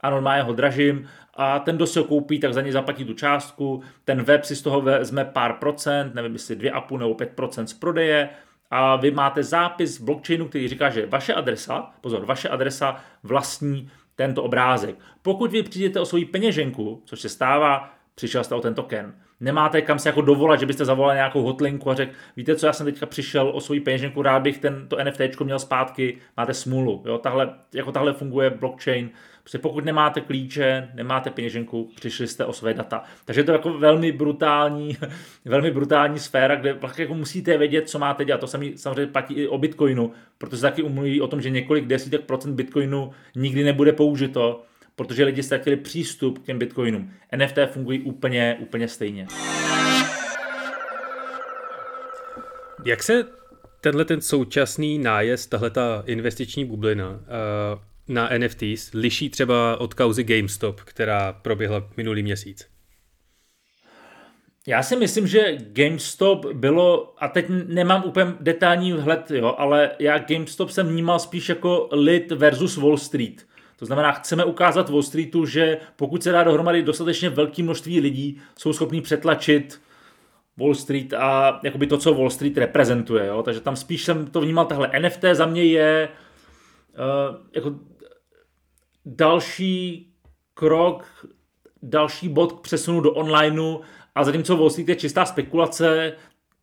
a 0.00 0.10
normálně 0.10 0.42
ho 0.42 0.52
dražím 0.52 1.08
a 1.42 1.58
ten, 1.58 1.76
kdo 1.76 1.86
si 1.86 1.98
ho 1.98 2.04
koupí, 2.04 2.40
tak 2.40 2.54
za 2.54 2.60
ně 2.60 2.72
zaplatí 2.72 3.04
tu 3.04 3.14
částku, 3.14 3.82
ten 4.04 4.22
web 4.22 4.44
si 4.44 4.56
z 4.56 4.62
toho 4.62 4.80
vezme 4.80 5.24
pár 5.24 5.52
procent, 5.52 6.14
nevím, 6.14 6.32
jestli 6.32 6.56
2,5 6.56 6.98
nebo 6.98 7.14
5 7.14 7.30
procent 7.30 7.66
z 7.66 7.72
prodeje, 7.72 8.28
a 8.70 8.96
vy 8.96 9.10
máte 9.10 9.42
zápis 9.42 10.00
v 10.00 10.04
blockchainu, 10.04 10.48
který 10.48 10.68
říká, 10.68 10.90
že 10.90 11.06
vaše 11.06 11.34
adresa, 11.34 11.90
pozor, 12.00 12.26
vaše 12.26 12.48
adresa 12.48 12.96
vlastní 13.22 13.90
tento 14.16 14.42
obrázek. 14.42 14.96
Pokud 15.22 15.52
vy 15.52 15.62
přijdete 15.62 16.00
o 16.00 16.06
svoji 16.06 16.24
peněženku, 16.24 17.02
což 17.04 17.20
se 17.20 17.28
stává, 17.28 17.94
přišel 18.14 18.44
jste 18.44 18.54
o 18.54 18.60
ten 18.60 18.74
token, 18.74 19.14
nemáte 19.40 19.82
kam 19.82 19.98
se 19.98 20.08
jako 20.08 20.20
dovolat, 20.20 20.60
že 20.60 20.66
byste 20.66 20.84
zavolali 20.84 21.16
nějakou 21.16 21.42
hotlinku 21.42 21.90
a 21.90 21.94
řekl, 21.94 22.12
víte 22.36 22.56
co, 22.56 22.66
já 22.66 22.72
jsem 22.72 22.86
teďka 22.86 23.06
přišel 23.06 23.48
o 23.48 23.60
svoji 23.60 23.80
peněženku, 23.80 24.22
rád 24.22 24.40
bych 24.40 24.58
ten, 24.58 24.88
to 24.88 25.04
NFT 25.04 25.40
měl 25.40 25.58
zpátky, 25.58 26.18
máte 26.36 26.54
smůlu. 26.54 27.02
Jo? 27.06 27.18
Tahle, 27.18 27.54
jako 27.74 27.92
tahle 27.92 28.12
funguje 28.12 28.50
blockchain. 28.50 29.10
Prostě 29.50 29.58
pokud 29.58 29.84
nemáte 29.84 30.20
klíče, 30.20 30.88
nemáte 30.94 31.30
peněženku, 31.30 31.90
přišli 31.94 32.28
jste 32.28 32.44
o 32.44 32.52
své 32.52 32.74
data. 32.74 33.04
Takže 33.24 33.44
to 33.44 33.50
je 33.50 33.54
jako 33.54 33.78
velmi 33.78 34.12
brutální, 34.12 34.96
velmi 35.44 35.70
brutální 35.70 36.18
sféra, 36.18 36.54
kde 36.54 36.72
vlastně 36.72 37.04
jako 37.04 37.14
musíte 37.14 37.58
vědět, 37.58 37.88
co 37.88 37.98
máte 37.98 38.24
dělat. 38.24 38.40
To 38.40 38.46
samý, 38.46 38.78
samozřejmě 38.78 39.06
platí 39.06 39.34
i 39.34 39.48
o 39.48 39.58
Bitcoinu, 39.58 40.12
protože 40.38 40.62
taky 40.62 40.82
umluví 40.82 41.20
o 41.20 41.26
tom, 41.26 41.40
že 41.40 41.50
několik 41.50 41.86
desítek 41.86 42.20
procent 42.20 42.54
Bitcoinu 42.54 43.10
nikdy 43.36 43.64
nebude 43.64 43.92
použito 43.92 44.62
protože 44.96 45.24
lidi 45.24 45.42
ztratili 45.42 45.76
přístup 45.76 46.38
k 46.38 46.42
těm 46.42 46.58
bitcoinům. 46.58 47.12
NFT 47.36 47.58
fungují 47.66 48.00
úplně, 48.00 48.56
úplně 48.60 48.88
stejně. 48.88 49.26
Jak 52.84 53.02
se 53.02 53.24
tenhle 53.80 54.04
ten 54.04 54.20
současný 54.20 54.98
nájezd, 54.98 55.50
tahle 55.50 55.70
ta 55.70 56.02
investiční 56.06 56.64
bublina 56.64 57.10
uh, 57.10 57.89
na 58.10 58.28
NFTs 58.38 58.90
liší 58.94 59.30
třeba 59.30 59.80
od 59.80 59.94
kauzy 59.94 60.24
GameStop, 60.24 60.80
která 60.80 61.32
proběhla 61.32 61.88
minulý 61.96 62.22
měsíc? 62.22 62.68
Já 64.66 64.82
si 64.82 64.96
myslím, 64.96 65.26
že 65.26 65.56
GameStop 65.56 66.46
bylo, 66.52 67.14
a 67.18 67.28
teď 67.28 67.46
nemám 67.66 68.04
úplně 68.06 68.34
detailní 68.40 68.92
vhled, 68.92 69.30
jo, 69.30 69.54
ale 69.58 69.90
já 69.98 70.18
GameStop 70.18 70.70
jsem 70.70 70.88
vnímal 70.88 71.18
spíš 71.18 71.48
jako 71.48 71.88
lit 71.92 72.32
versus 72.32 72.76
Wall 72.76 72.96
Street. 72.96 73.46
To 73.76 73.86
znamená, 73.86 74.12
chceme 74.12 74.44
ukázat 74.44 74.90
Wall 74.90 75.02
Streetu, 75.02 75.46
že 75.46 75.78
pokud 75.96 76.22
se 76.22 76.32
dá 76.32 76.42
dohromady 76.42 76.82
dostatečně 76.82 77.30
velké 77.30 77.62
množství 77.62 78.00
lidí, 78.00 78.40
jsou 78.58 78.72
schopní 78.72 79.00
přetlačit 79.00 79.80
Wall 80.56 80.74
Street 80.74 81.12
a 81.12 81.60
jakoby 81.62 81.86
to, 81.86 81.98
co 81.98 82.14
Wall 82.14 82.30
Street 82.30 82.58
reprezentuje. 82.58 83.26
Jo? 83.26 83.42
Takže 83.42 83.60
tam 83.60 83.76
spíš 83.76 84.04
jsem 84.04 84.26
to 84.26 84.40
vnímal 84.40 84.66
tahle 84.66 84.90
NFT 84.98 85.24
za 85.32 85.46
mě 85.46 85.64
je 85.64 86.08
uh, 86.08 87.36
jako 87.54 87.74
další 89.06 90.06
krok, 90.54 91.26
další 91.82 92.28
bod 92.28 92.52
k 92.52 92.60
přesunu 92.60 93.00
do 93.00 93.12
onlineu 93.12 93.78
a 94.14 94.24
zatímco 94.24 94.56
Wall 94.56 94.70
Street 94.70 94.88
je 94.88 94.96
čistá 94.96 95.24
spekulace, 95.24 96.12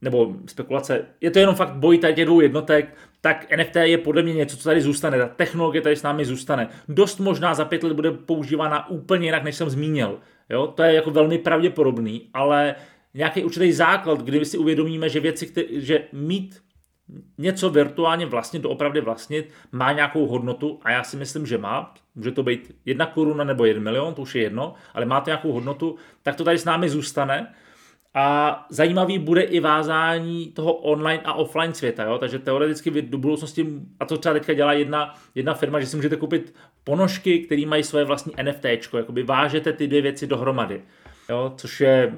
nebo 0.01 0.33
spekulace, 0.47 1.05
je 1.21 1.31
to 1.31 1.39
jenom 1.39 1.55
fakt 1.55 1.73
boj 1.73 1.97
tady 1.97 2.13
těch 2.13 2.25
dvou 2.25 2.41
jednotek, 2.41 2.95
tak 3.21 3.57
NFT 3.57 3.75
je 3.75 3.97
podle 3.97 4.23
mě 4.23 4.33
něco, 4.33 4.57
co 4.57 4.63
tady 4.63 4.81
zůstane. 4.81 5.17
Ta 5.17 5.27
technologie 5.27 5.81
tady 5.81 5.95
s 5.95 6.03
námi 6.03 6.25
zůstane. 6.25 6.69
Dost 6.89 7.19
možná 7.19 7.53
za 7.53 7.65
pět 7.65 7.83
let 7.83 7.93
bude 7.93 8.11
používána 8.11 8.89
úplně 8.89 9.27
jinak, 9.27 9.43
než 9.43 9.55
jsem 9.55 9.69
zmínil. 9.69 10.19
Jo? 10.49 10.67
To 10.67 10.83
je 10.83 10.93
jako 10.93 11.11
velmi 11.11 11.37
pravděpodobný, 11.37 12.29
ale 12.33 12.75
nějaký 13.13 13.43
určitý 13.43 13.71
základ, 13.71 14.21
kdy 14.21 14.45
si 14.45 14.57
uvědomíme, 14.57 15.09
že 15.09 15.19
věci, 15.19 15.47
které, 15.47 15.67
že 15.71 16.03
mít 16.13 16.61
něco 17.37 17.69
virtuálně 17.69 18.25
vlastnit, 18.25 18.61
doopravdy 18.61 19.01
vlastnit, 19.01 19.49
má 19.71 19.91
nějakou 19.91 20.27
hodnotu 20.27 20.79
a 20.83 20.91
já 20.91 21.03
si 21.03 21.17
myslím, 21.17 21.45
že 21.45 21.57
má. 21.57 21.93
Může 22.15 22.31
to 22.31 22.43
být 22.43 22.75
jedna 22.85 23.05
koruna 23.05 23.43
nebo 23.43 23.65
jeden 23.65 23.83
milion, 23.83 24.13
to 24.13 24.21
už 24.21 24.35
je 24.35 24.41
jedno, 24.41 24.73
ale 24.93 25.05
má 25.05 25.21
to 25.21 25.29
nějakou 25.29 25.51
hodnotu, 25.51 25.95
tak 26.23 26.35
to 26.35 26.43
tady 26.43 26.57
s 26.57 26.65
námi 26.65 26.89
zůstane. 26.89 27.53
A 28.13 28.65
zajímavý 28.69 29.19
bude 29.19 29.41
i 29.41 29.59
vázání 29.59 30.51
toho 30.51 30.73
online 30.73 31.23
a 31.25 31.33
offline 31.33 31.73
světa, 31.73 32.03
jo? 32.03 32.17
takže 32.17 32.39
teoreticky 32.39 33.01
do 33.01 33.17
budoucnosti, 33.17 33.67
a 33.99 34.05
to 34.05 34.17
třeba 34.17 34.33
teďka 34.33 34.53
dělá 34.53 34.73
jedna, 34.73 35.15
jedna 35.35 35.53
firma, 35.53 35.79
že 35.79 35.85
si 35.85 35.95
můžete 35.95 36.15
koupit 36.15 36.55
ponožky, 36.83 37.39
které 37.39 37.65
mají 37.65 37.83
svoje 37.83 38.05
vlastní 38.05 38.33
NFT, 38.43 38.65
jakoby 38.97 39.23
vážete 39.23 39.73
ty 39.73 39.87
dvě 39.87 40.01
věci 40.01 40.27
dohromady, 40.27 40.81
jo? 41.29 41.53
což 41.57 41.81
je 41.81 42.13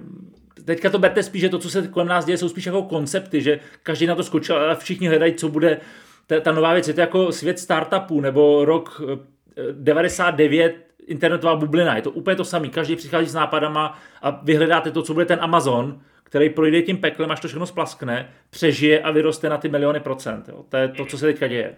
teďka 0.76 0.90
to 0.90 1.00
berte 1.00 1.24
spíš, 1.24 1.42
že 1.42 1.50
to, 1.50 1.60
co 1.60 1.70
se 1.70 1.88
kolem 1.88 2.08
nás 2.08 2.26
děje, 2.26 2.38
jsou 2.38 2.50
spíš 2.50 2.66
jako 2.66 2.84
koncepty, 2.84 3.42
že 3.42 3.60
každý 3.84 4.06
na 4.06 4.16
to 4.16 4.24
skočil 4.24 4.56
a 4.56 4.76
všichni 4.76 5.08
hledají, 5.08 5.34
co 5.34 5.50
bude 5.50 5.80
ta, 6.28 6.40
ta 6.40 6.52
nová 6.52 6.74
věc. 6.74 6.88
Je 6.88 6.94
to 6.94 7.02
jako 7.02 7.32
svět 7.32 7.60
startupů 7.60 8.22
nebo 8.22 8.66
rok 8.66 9.02
99 9.72 10.76
eh, 10.76 11.04
internetová 11.08 11.56
bublina. 11.56 11.96
Je 11.96 12.02
to 12.02 12.12
úplně 12.12 12.36
to 12.36 12.46
samé. 12.46 12.68
Každý 12.68 12.96
přichází 12.96 13.28
s 13.28 13.34
nápadama 13.34 14.00
a 14.22 14.42
vyhledáte 14.44 14.92
to, 14.92 15.02
co 15.02 15.14
bude 15.14 15.26
ten 15.26 15.40
Amazon, 15.42 16.00
který 16.24 16.50
projde 16.50 16.82
tím 16.82 16.98
peklem, 16.98 17.32
až 17.32 17.40
to 17.40 17.48
všechno 17.48 17.66
splaskne, 17.66 18.30
přežije 18.50 19.02
a 19.02 19.12
vyroste 19.12 19.50
na 19.50 19.58
ty 19.58 19.70
miliony 19.70 20.00
procent. 20.00 20.50
Jo. 20.50 20.66
To 20.70 20.78
je 20.78 20.88
to, 20.88 21.06
co 21.06 21.18
se 21.18 21.26
teďka 21.26 21.48
děje. 21.48 21.76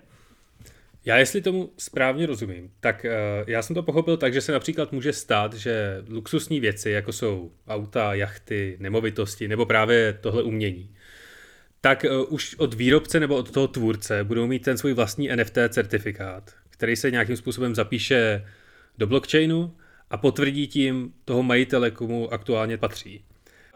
Já 1.06 1.18
jestli 1.18 1.42
tomu 1.42 1.74
správně 1.78 2.26
rozumím, 2.26 2.72
tak 2.80 3.06
uh, 3.06 3.50
já 3.50 3.62
jsem 3.62 3.74
to 3.74 3.84
pochopil 3.84 4.18
tak, 4.18 4.34
že 4.34 4.42
se 4.42 4.52
například 4.52 4.92
může 4.92 5.14
stát, 5.14 5.54
že 5.54 6.04
luxusní 6.10 6.60
věci, 6.60 6.90
jako 6.90 7.14
jsou 7.14 7.52
auta, 7.68 8.14
jachty, 8.14 8.78
nemovitosti 8.80 9.48
nebo 9.48 9.66
právě 9.66 10.18
tohle 10.22 10.44
umění, 10.44 10.96
tak 11.82 12.06
uh, 12.10 12.34
už 12.34 12.56
od 12.56 12.74
výrobce 12.74 13.20
nebo 13.20 13.36
od 13.36 13.52
toho 13.52 13.68
tvůrce 13.68 14.24
budou 14.24 14.48
mít 14.48 14.64
ten 14.64 14.78
svůj 14.78 14.94
vlastní 14.94 15.30
NFT 15.36 15.58
certifikát, 15.70 16.52
který 16.70 16.96
se 16.96 17.12
nějakým 17.12 17.38
způsobem 17.38 17.76
zapíše 17.76 18.46
do 18.98 19.08
blockchainu 19.08 19.76
a 20.10 20.18
potvrdí 20.18 20.68
tím 20.68 21.14
toho 21.26 21.44
majitele, 21.44 21.92
komu 21.92 22.34
aktuálně 22.34 22.78
patří. 22.78 23.24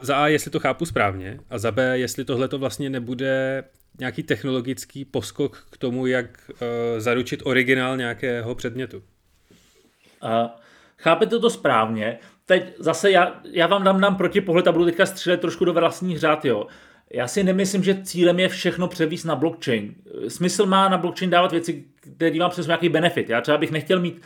Za 0.01 0.15
A, 0.15 0.27
jestli 0.27 0.51
to 0.51 0.59
chápu 0.59 0.85
správně, 0.85 1.39
a 1.49 1.57
za 1.57 1.71
B, 1.71 1.99
jestli 1.99 2.25
tohle 2.25 2.47
to 2.47 2.59
vlastně 2.59 2.89
nebude 2.89 3.63
nějaký 3.99 4.23
technologický 4.23 5.05
poskok 5.05 5.67
k 5.71 5.77
tomu, 5.77 6.05
jak 6.05 6.25
uh, 6.49 6.57
zaručit 6.97 7.41
originál 7.43 7.97
nějakého 7.97 8.55
předmětu. 8.55 8.97
Uh, 8.97 10.49
chápete 10.97 11.39
to 11.39 11.49
správně. 11.49 12.17
Teď 12.45 12.73
zase 12.79 13.11
já, 13.11 13.41
já 13.51 13.67
vám 13.67 13.83
dám, 13.83 14.01
dám 14.01 14.15
protipohled 14.15 14.67
a 14.67 14.71
budu 14.71 14.85
teďka 14.85 15.05
střílet 15.05 15.41
trošku 15.41 15.65
do 15.65 15.73
vlastních 15.73 16.19
řád, 16.19 16.45
jo. 16.45 16.67
Já 17.13 17.27
si 17.27 17.43
nemyslím, 17.43 17.83
že 17.83 18.01
cílem 18.03 18.39
je 18.39 18.49
všechno 18.49 18.87
převíst 18.87 19.25
na 19.25 19.35
blockchain. 19.35 19.95
Smysl 20.27 20.65
má 20.65 20.89
na 20.89 20.97
blockchain 20.97 21.29
dávat 21.29 21.51
věci, 21.51 21.83
které 22.15 22.39
vám 22.39 22.51
přes 22.51 22.67
nějaký 22.67 22.89
benefit. 22.89 23.29
Já 23.29 23.41
třeba 23.41 23.57
bych 23.57 23.71
nechtěl 23.71 23.99
mít 23.99 24.21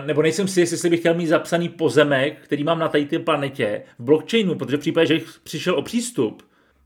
Uh, 0.00 0.06
nebo 0.06 0.22
nejsem 0.22 0.48
si 0.48 0.60
jestli 0.60 0.90
bych 0.90 1.00
chtěl 1.00 1.14
mít 1.14 1.26
zapsaný 1.26 1.68
pozemek, 1.68 2.40
který 2.40 2.64
mám 2.64 2.78
na 2.78 2.88
té 2.88 3.18
planetě 3.18 3.82
v 3.98 4.04
blockchainu, 4.04 4.54
protože 4.54 4.76
v 4.76 4.80
případě, 4.80 5.06
že 5.06 5.14
jich 5.14 5.40
přišel 5.42 5.78
o 5.78 5.82
přístup, 5.82 6.42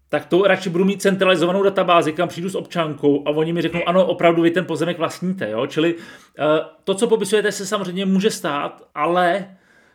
tak 0.08 0.26
to 0.26 0.42
radši 0.42 0.70
budu 0.70 0.84
mít 0.84 1.02
centralizovanou 1.02 1.62
databázi, 1.62 2.12
kam 2.12 2.28
přijdu 2.28 2.48
s 2.48 2.54
občankou 2.54 3.22
a 3.26 3.30
oni 3.30 3.52
mi 3.52 3.62
řeknou, 3.62 3.80
ano, 3.86 4.06
opravdu 4.06 4.42
vy 4.42 4.50
ten 4.50 4.64
pozemek 4.64 4.98
vlastníte. 4.98 5.50
Jo? 5.50 5.66
Čili 5.66 5.94
uh, 5.94 6.00
to, 6.84 6.94
co 6.94 7.06
popisujete, 7.06 7.52
se 7.52 7.66
samozřejmě 7.66 8.06
může 8.06 8.30
stát, 8.30 8.82
ale 8.94 9.46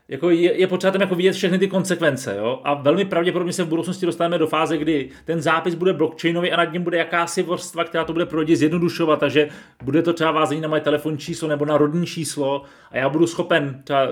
jako 0.07 0.29
je, 0.29 0.59
je 0.59 0.67
potřeba 0.67 0.91
tam 0.91 1.01
jako 1.01 1.15
vidět 1.15 1.31
všechny 1.31 1.59
ty 1.59 1.67
konsekvence. 1.67 2.35
Jo? 2.37 2.61
A 2.63 2.73
velmi 2.73 3.05
pravděpodobně 3.05 3.53
se 3.53 3.63
v 3.63 3.67
budoucnosti 3.67 4.05
dostaneme 4.05 4.37
do 4.37 4.47
fáze, 4.47 4.77
kdy 4.77 5.09
ten 5.25 5.41
zápis 5.41 5.75
bude 5.75 5.93
blockchainový 5.93 6.51
a 6.51 6.57
nad 6.57 6.73
ním 6.73 6.83
bude 6.83 6.97
jakási 6.97 7.43
vrstva, 7.43 7.83
která 7.83 8.03
to 8.03 8.13
bude 8.13 8.25
pro 8.25 8.39
lidi 8.39 8.55
zjednodušovat, 8.55 9.19
takže 9.19 9.49
bude 9.83 10.01
to 10.01 10.13
třeba 10.13 10.31
vázení 10.31 10.61
na 10.61 10.67
moje 10.67 10.81
telefonní 10.81 11.17
číslo 11.17 11.47
nebo 11.47 11.65
na 11.65 11.77
rodní 11.77 12.05
číslo 12.05 12.63
a 12.91 12.97
já 12.97 13.09
budu 13.09 13.27
schopen 13.27 13.81
třeba 13.83 14.07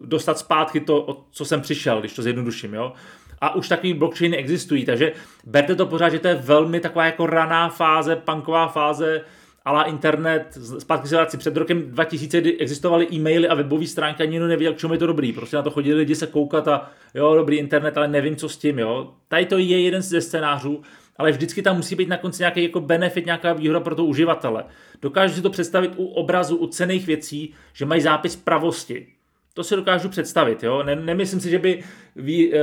dostat 0.00 0.38
zpátky 0.38 0.80
to, 0.80 1.24
co 1.30 1.44
jsem 1.44 1.60
přišel, 1.60 2.00
když 2.00 2.12
to 2.14 2.22
zjednoduším. 2.22 2.74
Jo? 2.74 2.92
A 3.40 3.54
už 3.54 3.68
takový 3.68 3.94
blockchainy 3.94 4.36
existují, 4.36 4.84
takže 4.84 5.12
berte 5.46 5.74
to 5.74 5.86
pořád, 5.86 6.08
že 6.08 6.18
to 6.18 6.28
je 6.28 6.34
velmi 6.34 6.80
taková 6.80 7.06
jako 7.06 7.26
raná 7.26 7.68
fáze, 7.68 8.16
punková 8.16 8.68
fáze, 8.68 9.20
ale 9.64 9.84
internet, 9.88 10.58
zpátky 10.78 11.08
se 11.08 11.16
vrací, 11.16 11.36
před 11.36 11.56
rokem 11.56 11.90
2000, 11.90 12.40
kdy 12.40 12.58
existovaly 12.58 13.08
e-maily 13.12 13.48
a 13.48 13.54
webové 13.54 13.86
stránky, 13.86 14.22
ani 14.22 14.32
nikdo 14.32 14.46
nevěděl, 14.46 14.74
k 14.74 14.78
čemu 14.78 14.92
je 14.92 14.98
to 14.98 15.06
dobrý. 15.06 15.32
Prostě 15.32 15.56
na 15.56 15.62
to 15.62 15.70
chodili 15.70 15.98
lidi 15.98 16.14
se 16.14 16.26
koukat 16.26 16.68
a 16.68 16.90
jo, 17.14 17.34
dobrý 17.34 17.56
internet, 17.56 17.96
ale 17.96 18.08
nevím, 18.08 18.36
co 18.36 18.48
s 18.48 18.56
tím, 18.56 18.78
jo. 18.78 19.14
Tady 19.28 19.46
to 19.46 19.58
je 19.58 19.80
jeden 19.80 20.02
ze 20.02 20.20
scénářů, 20.20 20.82
ale 21.16 21.32
vždycky 21.32 21.62
tam 21.62 21.76
musí 21.76 21.94
být 21.94 22.08
na 22.08 22.16
konci 22.16 22.42
nějaký 22.42 22.62
jako 22.62 22.80
benefit, 22.80 23.26
nějaká 23.26 23.52
výhoda 23.52 23.80
pro 23.80 23.94
to 23.94 24.04
uživatele. 24.04 24.64
Dokážu 25.02 25.34
si 25.34 25.42
to 25.42 25.50
představit 25.50 25.92
u 25.96 26.06
obrazu, 26.06 26.56
u 26.56 26.66
cených 26.66 27.06
věcí, 27.06 27.54
že 27.72 27.86
mají 27.86 28.00
zápis 28.00 28.36
pravosti. 28.36 29.06
To 29.54 29.64
si 29.64 29.76
dokážu 29.76 30.08
představit. 30.08 30.62
Jo? 30.62 30.82
Ne, 30.82 30.96
nemyslím 30.96 31.40
si, 31.40 31.50
že 31.50 31.58
by 31.58 31.84
vý, 32.16 32.52
uh, 32.52 32.58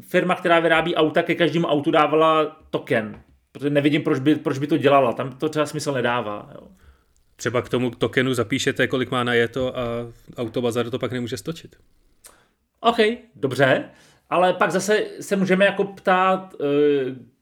firma, 0.00 0.34
která 0.34 0.60
vyrábí 0.60 0.94
auta, 0.94 1.22
ke 1.22 1.34
každému 1.34 1.66
autu 1.66 1.90
dávala 1.90 2.60
token. 2.70 3.22
Protože 3.52 3.70
nevidím, 3.70 4.02
proč 4.02 4.18
by, 4.18 4.34
proč 4.34 4.58
by 4.58 4.66
to 4.66 4.76
dělala. 4.76 5.12
Tam 5.12 5.32
to 5.32 5.48
třeba 5.48 5.66
smysl 5.66 5.92
nedává. 5.92 6.50
Jo? 6.54 6.68
Třeba 7.36 7.62
k 7.62 7.68
tomu 7.68 7.90
tokenu 7.90 8.34
zapíšete, 8.34 8.86
kolik 8.86 9.10
má 9.10 9.24
na 9.24 9.32
to 9.50 9.78
a 9.78 9.82
autobazar 10.36 10.90
to 10.90 10.98
pak 10.98 11.12
nemůže 11.12 11.36
stočit. 11.36 11.76
OK, 12.80 12.96
dobře. 13.36 13.84
Ale 14.30 14.52
pak 14.52 14.70
zase 14.70 15.06
se 15.20 15.36
můžeme 15.36 15.64
jako 15.64 15.84
ptát, 15.84 16.54
uh, 16.54 16.68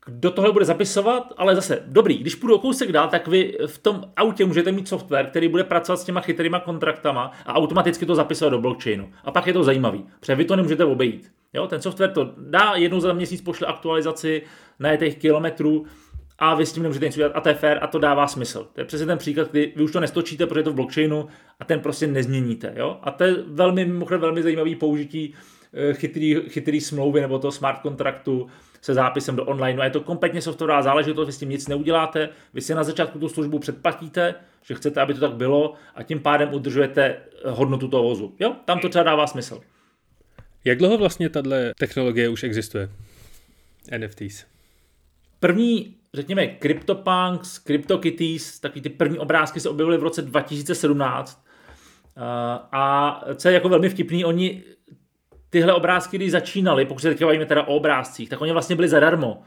kdo 0.08 0.30
tohle 0.30 0.52
bude 0.52 0.64
zapisovat, 0.64 1.32
ale 1.36 1.54
zase, 1.54 1.82
dobrý, 1.86 2.18
když 2.18 2.34
půjdu 2.34 2.54
o 2.54 2.58
kousek 2.58 2.92
dál, 2.92 3.08
tak 3.08 3.28
vy 3.28 3.58
v 3.66 3.78
tom 3.78 4.04
autě 4.16 4.44
můžete 4.44 4.72
mít 4.72 4.88
software, 4.88 5.26
který 5.26 5.48
bude 5.48 5.64
pracovat 5.64 5.96
s 5.96 6.04
těma 6.04 6.20
chytrýma 6.20 6.60
kontraktama 6.60 7.32
a 7.46 7.54
automaticky 7.54 8.06
to 8.06 8.14
zapisovat 8.14 8.50
do 8.50 8.58
blockchainu. 8.58 9.10
A 9.24 9.30
pak 9.30 9.46
je 9.46 9.52
to 9.52 9.64
zajímavý, 9.64 10.04
protože 10.20 10.34
vy 10.34 10.44
to 10.44 10.56
nemůžete 10.56 10.84
obejít. 10.84 11.32
Jo, 11.52 11.66
ten 11.66 11.82
software 11.82 12.10
to 12.10 12.34
dá, 12.38 12.72
jednou 12.74 13.00
za 13.00 13.12
měsíc 13.12 13.40
pošle 13.40 13.66
aktualizaci 13.66 14.42
na 14.78 14.96
těch 14.96 15.16
kilometrů 15.16 15.86
a 16.38 16.54
vy 16.54 16.66
s 16.66 16.72
tím 16.72 16.82
nemůžete 16.82 17.06
nic 17.06 17.16
udělat 17.16 17.32
a 17.34 17.40
to 17.40 17.48
je 17.48 17.54
fair 17.54 17.78
a 17.80 17.86
to 17.86 17.98
dává 17.98 18.26
smysl. 18.26 18.68
To 18.72 18.80
je 18.80 18.84
přesně 18.84 19.06
ten 19.06 19.18
příklad, 19.18 19.50
kdy 19.50 19.72
vy 19.76 19.82
už 19.82 19.92
to 19.92 20.00
nestočíte, 20.00 20.46
protože 20.46 20.60
je 20.60 20.64
to 20.64 20.72
v 20.72 20.74
blockchainu 20.74 21.26
a 21.60 21.64
ten 21.64 21.80
prostě 21.80 22.06
nezměníte. 22.06 22.72
Jo? 22.76 22.98
A 23.02 23.10
to 23.10 23.24
je 23.24 23.34
velmi, 23.46 23.84
mimochodem 23.84 24.20
velmi 24.20 24.42
zajímavý 24.42 24.74
použití 24.74 25.34
eh, 25.72 25.94
chytrý, 25.94 26.34
chytrý 26.48 26.80
smlouvy 26.80 27.20
nebo 27.20 27.38
toho 27.38 27.52
smart 27.52 27.78
kontraktu 27.78 28.46
se 28.80 28.94
zápisem 28.94 29.36
do 29.36 29.44
online. 29.44 29.82
A 29.82 29.84
je 29.84 29.90
to 29.90 30.00
kompletně 30.00 30.42
softwarová 30.42 30.82
záležitost, 30.82 31.26
vy 31.26 31.32
s 31.32 31.38
tím 31.38 31.48
nic 31.48 31.68
neuděláte, 31.68 32.28
vy 32.54 32.60
si 32.60 32.74
na 32.74 32.84
začátku 32.84 33.18
tu 33.18 33.28
službu 33.28 33.58
předplatíte, 33.58 34.34
že 34.62 34.74
chcete, 34.74 35.00
aby 35.00 35.14
to 35.14 35.20
tak 35.20 35.32
bylo 35.32 35.74
a 35.94 36.02
tím 36.02 36.20
pádem 36.20 36.54
udržujete 36.54 37.16
hodnotu 37.44 37.88
toho 37.88 38.02
vozu. 38.02 38.34
Jo, 38.38 38.56
tam 38.64 38.80
to 38.80 38.88
třeba 38.88 39.02
dává 39.02 39.26
smysl. 39.26 39.60
Jak 40.64 40.78
dlouho 40.78 40.98
vlastně 40.98 41.28
tato 41.28 41.50
technologie 41.78 42.28
už 42.28 42.42
existuje? 42.42 42.90
NFTs. 43.98 44.44
První, 45.40 45.96
řekněme, 46.14 46.56
CryptoPunks, 46.62 47.58
CryptoKitties, 47.58 48.60
taky 48.60 48.80
ty 48.80 48.88
první 48.88 49.18
obrázky 49.18 49.60
se 49.60 49.68
objevily 49.68 49.98
v 49.98 50.02
roce 50.02 50.22
2017. 50.22 51.44
A 52.72 53.20
co 53.34 53.48
je 53.48 53.54
jako 53.54 53.68
velmi 53.68 53.88
vtipný, 53.88 54.24
oni 54.24 54.62
tyhle 55.50 55.74
obrázky, 55.74 56.16
když 56.16 56.30
začínaly, 56.30 56.84
pokud 56.84 57.00
se 57.00 57.08
teď 57.08 57.22
bavíme 57.22 57.46
teda 57.46 57.62
o 57.62 57.76
obrázcích, 57.76 58.28
tak 58.28 58.40
oni 58.40 58.52
vlastně 58.52 58.76
byli 58.76 58.88
zadarmo. 58.88 59.42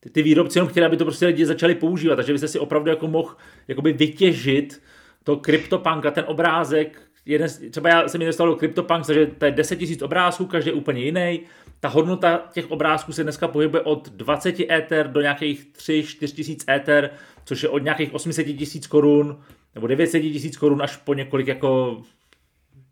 Ty, 0.00 0.10
ty 0.10 0.22
výrobci 0.22 0.58
jenom 0.58 0.68
chtěli, 0.68 0.86
aby 0.86 0.96
to 0.96 1.04
prostě 1.04 1.26
lidi 1.26 1.46
začali 1.46 1.74
používat, 1.74 2.16
takže 2.16 2.32
byste 2.32 2.48
si 2.48 2.58
opravdu 2.58 2.90
jako 2.90 3.08
mohl 3.08 3.36
jakoby 3.68 3.92
vytěžit 3.92 4.82
to 5.24 5.36
CryptoPunk 5.36 6.06
a 6.06 6.10
ten 6.10 6.24
obrázek, 6.26 7.00
jeden, 7.26 7.48
třeba 7.70 7.88
já 7.88 8.08
jsem 8.08 8.22
investoval 8.22 8.52
do 8.52 8.58
CryptoPunk, 8.58 9.06
takže 9.06 9.26
to 9.26 9.44
je 9.44 9.50
10 9.50 9.80
000 9.80 9.94
obrázků, 10.02 10.46
každý 10.46 10.70
je 10.70 10.74
úplně 10.74 11.04
jiný. 11.04 11.40
Ta 11.80 11.88
hodnota 11.88 12.42
těch 12.52 12.70
obrázků 12.70 13.12
se 13.12 13.22
dneska 13.22 13.48
pohybuje 13.48 13.82
od 13.82 14.08
20 14.08 14.60
Ether 14.70 15.08
do 15.08 15.20
nějakých 15.20 15.66
3-4 15.78 16.34
tisíc 16.34 16.64
Ether, 16.68 17.10
což 17.44 17.62
je 17.62 17.68
od 17.68 17.78
nějakých 17.78 18.14
800 18.14 18.46
tisíc 18.46 18.86
korun 18.86 19.40
nebo 19.74 19.86
900 19.86 20.22
tisíc 20.22 20.56
korun 20.56 20.82
až 20.82 20.96
po 20.96 21.14
několik 21.14 21.46
jako 21.46 22.02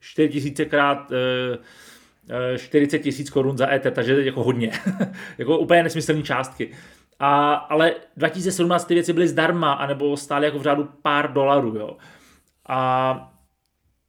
4 0.00 0.28
tisíce 0.28 0.64
krát 0.64 1.12
eh, 1.12 1.58
40 2.56 2.98
tisíc 2.98 3.30
korun 3.30 3.58
za 3.58 3.72
ETH, 3.72 3.94
takže 3.94 4.24
jako 4.24 4.42
hodně. 4.42 4.72
jako 5.38 5.58
úplně 5.58 5.82
nesmyslné 5.82 6.22
částky. 6.22 6.72
A, 7.18 7.54
ale 7.54 7.94
2017 8.16 8.84
ty 8.84 8.94
věci 8.94 9.12
byly 9.12 9.28
zdarma, 9.28 9.72
anebo 9.72 10.16
stály 10.16 10.44
jako 10.44 10.58
v 10.58 10.62
řádu 10.62 10.88
pár 11.02 11.32
dolarů. 11.32 11.76
Jo. 11.76 11.96
A 12.68 13.32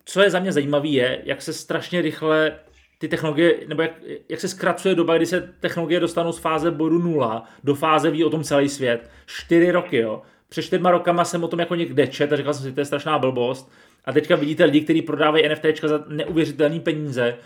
co 0.06 0.22
je 0.22 0.30
za 0.30 0.40
mě 0.40 0.52
zajímavé, 0.52 0.88
je, 0.88 1.22
jak 1.24 1.42
se 1.42 1.54
strašně 1.54 2.02
rychle 2.02 2.60
ty 2.98 3.08
technologie, 3.08 3.56
nebo 3.68 3.82
jak, 3.82 3.92
jak 4.30 4.40
se 4.40 4.48
zkracuje 4.48 4.96
doba, 4.96 5.18
kdy 5.18 5.26
se 5.26 5.54
technologie 5.60 6.00
dostanou 6.00 6.32
z 6.32 6.40
fáze 6.40 6.72
bodu 6.72 7.00
nula 7.00 7.44
do 7.64 7.76
fáze 7.76 8.12
ví 8.12 8.24
o 8.24 8.30
tom 8.30 8.44
celý 8.44 8.70
svět. 8.70 9.10
Čtyři 9.26 9.72
roky, 9.72 9.98
jo. 9.98 10.22
Před 10.50 10.62
čtyřma 10.62 10.92
rokama 10.92 11.26
jsem 11.26 11.44
o 11.44 11.48
tom 11.48 11.60
jako 11.60 11.76
někde 11.76 12.08
čet 12.08 12.34
a 12.34 12.36
říkal 12.36 12.54
jsem 12.54 12.64
si, 12.64 12.72
to 12.72 12.82
je 12.82 12.86
strašná 12.86 13.20
blbost. 13.20 13.72
A 14.06 14.12
teďka 14.12 14.36
vidíte 14.36 14.66
lidi, 14.66 14.82
kteří 14.82 15.02
prodávají 15.02 15.50
NFT 15.50 15.66
za 15.84 16.04
neuvěřitelné 16.08 16.80
peníze. 16.80 17.38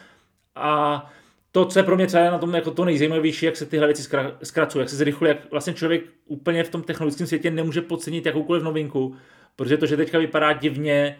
A 0.57 1.05
to, 1.51 1.65
co 1.65 1.79
je 1.79 1.83
pro 1.83 1.95
mě 1.95 2.07
třeba 2.07 2.31
na 2.31 2.37
tom 2.37 2.55
jako 2.55 2.71
to 2.71 2.85
nejzajímavější, 2.85 3.45
jak 3.45 3.55
se 3.55 3.65
tyhle 3.65 3.87
věci 3.87 4.09
zkracují, 4.43 4.81
jak 4.81 4.89
se 4.89 4.95
zrychluje, 4.95 5.29
jak 5.29 5.51
vlastně 5.51 5.73
člověk 5.73 6.03
úplně 6.25 6.63
v 6.63 6.69
tom 6.69 6.83
technologickém 6.83 7.27
světě 7.27 7.51
nemůže 7.51 7.81
podcenit 7.81 8.25
jakoukoliv 8.25 8.63
novinku, 8.63 9.15
protože 9.55 9.77
to, 9.77 9.85
že 9.85 9.97
teďka 9.97 10.19
vypadá 10.19 10.53
divně, 10.53 11.17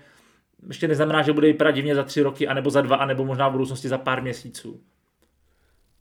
ještě 0.68 0.88
neznamená, 0.88 1.22
že 1.22 1.34
bude 1.34 1.48
vypadat 1.48 1.72
divně 1.72 1.96
za 1.96 2.04
tři 2.04 2.22
roky, 2.22 2.48
anebo 2.48 2.70
za 2.70 2.82
dva, 2.82 2.96
anebo 2.96 3.26
možná 3.26 3.50
v 3.50 3.52
budoucnosti 3.52 3.88
za 3.88 3.98
pár 3.98 4.22
měsíců. 4.22 4.82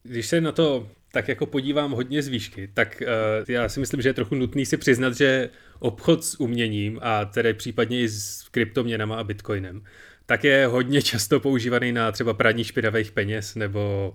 Když 0.02 0.26
se 0.26 0.40
na 0.40 0.52
to 0.52 0.88
tak 1.12 1.28
jako 1.28 1.46
podívám 1.46 1.92
hodně 1.92 2.22
z 2.22 2.28
výšky, 2.28 2.70
tak 2.74 3.02
uh, 3.02 3.44
já 3.48 3.68
si 3.68 3.80
myslím, 3.80 4.02
že 4.02 4.08
je 4.08 4.14
trochu 4.14 4.34
nutný 4.34 4.66
si 4.66 4.76
přiznat, 4.76 5.16
že 5.16 5.50
obchod 5.78 6.24
s 6.24 6.40
uměním 6.40 6.98
a 7.02 7.24
tedy 7.24 7.54
případně 7.54 8.00
i 8.00 8.08
s 8.08 8.48
kryptoměnama 8.50 9.16
a 9.16 9.24
bitcoinem, 9.24 9.82
tak 10.26 10.44
je 10.44 10.66
hodně 10.66 11.02
často 11.02 11.40
používaný 11.40 11.92
na 11.92 12.12
třeba 12.12 12.34
praní 12.34 12.64
špinavých 12.64 13.12
peněz 13.12 13.54
nebo 13.54 14.14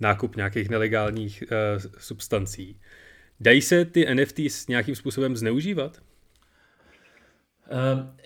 nákup 0.00 0.36
nějakých 0.36 0.68
nelegálních 0.68 1.44
uh, 1.46 1.82
substancí. 1.98 2.80
Dají 3.40 3.62
se 3.62 3.84
ty 3.84 4.14
NFT 4.14 4.38
s 4.38 4.66
nějakým 4.66 4.94
způsobem 4.94 5.36
zneužívat? 5.36 5.98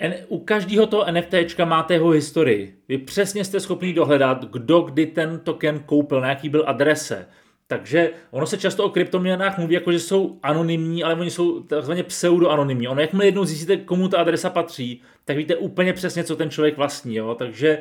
Uh, 0.07 0.12
u 0.29 0.38
každého 0.38 0.87
toho 0.87 1.12
NFT 1.12 1.59
máte 1.64 1.94
jeho 1.94 2.11
historii. 2.11 2.79
Vy 2.88 2.99
přesně 2.99 3.44
jste 3.44 3.61
schopni 3.61 3.92
dohledat, 3.92 4.44
kdo 4.44 4.81
kdy 4.81 5.07
ten 5.07 5.38
token 5.38 5.79
koupil, 5.79 6.20
na 6.20 6.29
jaký 6.29 6.49
byl 6.49 6.64
adrese. 6.66 7.27
Takže 7.68 8.11
ono 8.31 8.46
se 8.46 8.59
často 8.59 8.85
o 8.85 8.90
kryptoměnách 8.90 9.59
mluví 9.59 9.74
jako, 9.74 9.92
že 9.92 10.00
jsou 10.00 10.38
anonymní, 10.42 11.05
ale 11.05 11.14
oni 11.14 11.31
jsou 11.31 11.61
takzvaně 11.61 12.02
pseudoanonymní. 12.02 12.88
Ono, 12.88 13.00
jakmile 13.00 13.26
jednou 13.26 13.44
zjistíte, 13.44 13.76
komu 13.76 14.09
ta 14.09 14.18
adresa 14.18 14.50
patří, 14.50 15.02
tak 15.24 15.37
víte 15.37 15.57
úplně 15.57 15.92
přesně, 15.92 16.24
co 16.24 16.37
ten 16.37 16.50
člověk 16.50 16.76
vlastní. 16.76 17.14
Jo? 17.14 17.35
Takže 17.35 17.79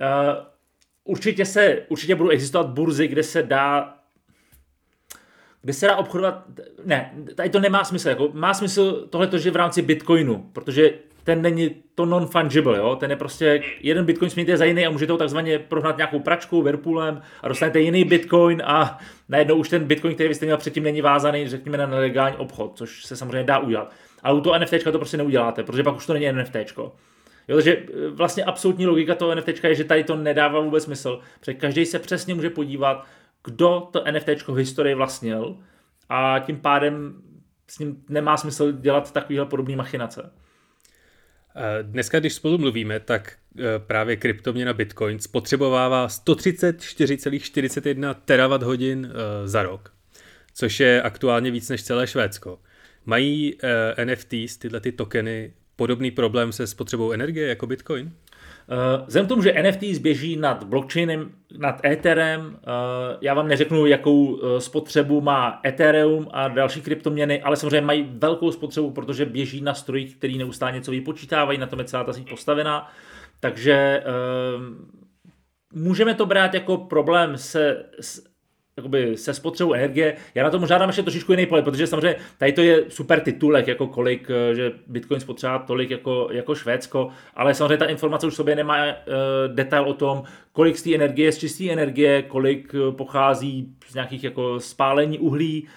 uh, 0.00 0.46
určitě, 1.04 1.44
se, 1.44 1.82
určitě 1.88 2.14
budou 2.14 2.30
existovat 2.30 2.66
burzy, 2.66 3.08
kde 3.08 3.22
se 3.22 3.42
dá 3.42 3.96
kde 5.62 5.72
se 5.72 5.86
dá 5.86 5.96
obchodovat, 5.96 6.44
ne, 6.84 7.12
tady 7.34 7.50
to 7.50 7.60
nemá 7.60 7.84
smysl, 7.84 8.08
jako 8.08 8.30
má 8.32 8.54
smysl 8.54 9.06
tohle, 9.10 9.38
že 9.38 9.50
v 9.50 9.56
rámci 9.56 9.82
Bitcoinu, 9.82 10.50
protože 10.52 10.90
ten 11.24 11.42
není 11.42 11.70
to 11.94 12.06
non-fungible, 12.06 12.76
jo? 12.76 12.96
ten 12.96 13.10
je 13.10 13.16
prostě, 13.16 13.62
jeden 13.80 14.04
bitcoin 14.04 14.30
smějte 14.30 14.56
za 14.56 14.64
jiný 14.64 14.86
a 14.86 14.90
můžete 14.90 15.12
ho 15.12 15.18
takzvaně 15.18 15.58
prohnat 15.58 15.96
nějakou 15.96 16.20
pračkou, 16.20 16.62
Whirlpoolem 16.62 17.22
a 17.42 17.48
dostanete 17.48 17.80
jiný 17.80 18.04
bitcoin 18.04 18.62
a 18.64 18.98
najednou 19.28 19.56
už 19.56 19.68
ten 19.68 19.84
bitcoin, 19.84 20.14
který 20.14 20.28
vy 20.28 20.34
jste 20.34 20.46
měl 20.46 20.56
předtím, 20.56 20.82
není 20.82 21.00
vázaný, 21.00 21.48
řekněme, 21.48 21.78
na 21.78 21.86
nelegální 21.86 22.36
obchod, 22.36 22.72
což 22.74 23.04
se 23.04 23.16
samozřejmě 23.16 23.44
dá 23.44 23.58
udělat. 23.58 23.92
Ale 24.22 24.38
u 24.38 24.40
toho 24.40 24.58
NFT 24.58 24.84
to 24.84 24.98
prostě 24.98 25.16
neuděláte, 25.16 25.62
protože 25.62 25.82
pak 25.82 25.96
už 25.96 26.06
to 26.06 26.12
není 26.12 26.32
NFT. 26.32 26.56
Jo, 27.48 27.56
takže 27.56 27.72
e, 27.72 28.08
vlastně 28.10 28.44
absolutní 28.44 28.86
logika 28.86 29.14
toho 29.14 29.34
NFT 29.34 29.64
je, 29.64 29.74
že 29.74 29.84
tady 29.84 30.04
to 30.04 30.16
nedává 30.16 30.60
vůbec 30.60 30.84
smysl, 30.84 31.20
protože 31.40 31.54
každý 31.54 31.86
se 31.86 31.98
přesně 31.98 32.34
může 32.34 32.50
podívat, 32.50 33.06
kdo 33.44 33.88
to 33.92 34.04
NFT 34.12 34.48
v 34.48 34.54
historii 34.54 34.94
vlastnil 34.94 35.56
a 36.08 36.38
tím 36.38 36.56
pádem 36.56 37.22
s 37.68 37.78
ním 37.78 38.04
nemá 38.08 38.36
smysl 38.36 38.72
dělat 38.72 39.12
takovýhle 39.12 39.46
podobný 39.46 39.76
machinace. 39.76 40.32
Dneska, 41.82 42.20
když 42.20 42.34
spolu 42.34 42.58
mluvíme, 42.58 43.00
tak 43.00 43.36
e, 43.58 43.78
právě 43.78 44.16
kryptoměna 44.16 44.72
Bitcoin 44.72 45.18
spotřebovává 45.18 46.06
134,41 46.06 48.14
terawatt 48.24 48.62
hodin 48.62 49.12
za 49.44 49.62
rok, 49.62 49.94
což 50.54 50.80
je 50.80 51.02
aktuálně 51.02 51.50
víc 51.50 51.68
než 51.68 51.82
celé 51.82 52.06
Švédsko. 52.06 52.58
Mají 53.04 53.56
e, 53.96 54.04
NFTs, 54.04 54.56
tyhle 54.56 54.80
ty 54.80 54.92
tokeny, 54.92 55.52
podobný 55.76 56.10
problém 56.10 56.52
se 56.52 56.66
spotřebou 56.66 57.12
energie 57.12 57.48
jako 57.48 57.66
Bitcoin? 57.66 58.12
Eh, 58.72 59.04
vzhledem 59.06 59.28
tomu, 59.28 59.42
že 59.42 59.62
NFT 59.62 59.94
zběží 59.94 60.36
nad 60.36 60.64
blockchainem, 60.64 61.30
nad 61.58 61.84
Etherem, 61.84 62.58
eh, 62.62 62.66
já 63.20 63.34
vám 63.34 63.48
neřeknu, 63.48 63.86
jakou 63.86 64.40
eh, 64.42 64.60
spotřebu 64.60 65.20
má 65.20 65.60
Ethereum 65.66 66.28
a 66.30 66.48
další 66.48 66.80
kryptoměny, 66.80 67.42
ale 67.42 67.56
samozřejmě 67.56 67.80
mají 67.80 68.10
velkou 68.12 68.52
spotřebu, 68.52 68.90
protože 68.90 69.24
běží 69.24 69.60
na 69.60 69.74
strojích, 69.74 70.16
který 70.16 70.38
neustále 70.38 70.72
něco 70.72 70.90
vypočítávají, 70.90 71.58
na 71.58 71.66
tom 71.66 71.78
je 71.78 71.84
celá 71.84 72.04
ta 72.04 72.12
síť 72.12 72.30
postavená. 72.30 72.90
Takže 73.40 74.04
můžeme 75.74 76.14
to 76.14 76.26
brát 76.26 76.54
jako 76.54 76.76
problém 76.76 77.38
se, 77.38 77.84
jakoby 78.80 79.16
se 79.16 79.34
spotřebou 79.34 79.72
energie. 79.72 80.16
Já 80.34 80.44
na 80.44 80.50
to 80.50 80.58
možná 80.58 80.78
dám 80.78 80.88
ještě 80.88 81.02
trošičku 81.02 81.32
jiný 81.32 81.46
pohled, 81.46 81.64
protože 81.64 81.86
samozřejmě 81.86 82.16
tady 82.38 82.52
to 82.52 82.60
je 82.60 82.84
super 82.88 83.20
titulek, 83.20 83.68
jako 83.68 83.86
kolik, 83.86 84.30
eh, 84.30 84.54
že 84.54 84.72
Bitcoin 84.86 85.20
spotřebá 85.20 85.58
tolik 85.58 85.90
jako, 85.90 86.28
jako 86.32 86.54
Švédsko, 86.54 87.08
ale 87.34 87.54
samozřejmě 87.54 87.76
ta 87.76 87.86
informace 87.86 88.26
už 88.26 88.34
sobě 88.34 88.56
nemá 88.56 88.84
uh, 88.84 88.92
detail 89.54 89.84
o 89.84 89.94
tom, 89.94 90.22
kolik 90.52 90.76
z 90.76 90.82
té 90.82 90.94
energie 90.94 91.28
je 91.28 91.32
z 91.32 91.38
čisté 91.38 91.70
energie, 91.70 92.22
kolik 92.22 92.74
eh, 92.74 92.92
pochází 92.92 93.74
z 93.88 93.94
nějakých 93.94 94.24
jako 94.24 94.60
spálení 94.60 95.18
uhlí. 95.18 95.68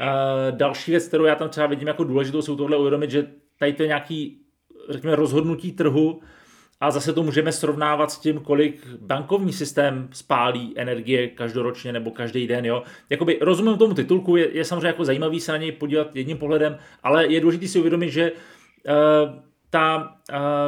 Uh, 0.00 0.56
další 0.56 0.90
věc, 0.90 1.08
kterou 1.08 1.24
já 1.24 1.34
tam 1.34 1.48
třeba 1.48 1.66
vidím 1.66 1.88
jako 1.88 2.04
důležitou, 2.04 2.42
jsou 2.42 2.56
tohle 2.56 2.76
uvědomit, 2.76 3.10
že 3.10 3.26
tady 3.58 3.72
to 3.72 3.82
je 3.82 3.86
nějaký, 3.86 4.40
řekněme, 4.88 5.16
rozhodnutí 5.16 5.72
trhu, 5.72 6.20
a 6.80 6.90
zase 6.90 7.12
to 7.12 7.22
můžeme 7.22 7.52
srovnávat 7.52 8.10
s 8.10 8.18
tím, 8.18 8.40
kolik 8.40 8.86
bankovní 9.00 9.52
systém 9.52 10.08
spálí 10.12 10.72
energie 10.76 11.28
každoročně 11.28 11.92
nebo 11.92 12.10
každý 12.10 12.46
den. 12.46 12.66
Jo? 12.66 12.82
Jakoby 13.10 13.38
rozumím 13.40 13.78
tomu 13.78 13.94
titulku, 13.94 14.36
je, 14.36 14.56
je 14.56 14.64
samozřejmě 14.64 14.86
jako 14.86 15.04
zajímavý 15.04 15.40
se 15.40 15.52
na 15.52 15.58
něj 15.58 15.72
podívat 15.72 16.16
jedním 16.16 16.38
pohledem, 16.38 16.78
ale 17.02 17.26
je 17.26 17.40
důležité 17.40 17.68
si 17.68 17.78
uvědomit, 17.78 18.10
že 18.10 18.32
uh, 18.32 19.46
ta, 19.70 20.16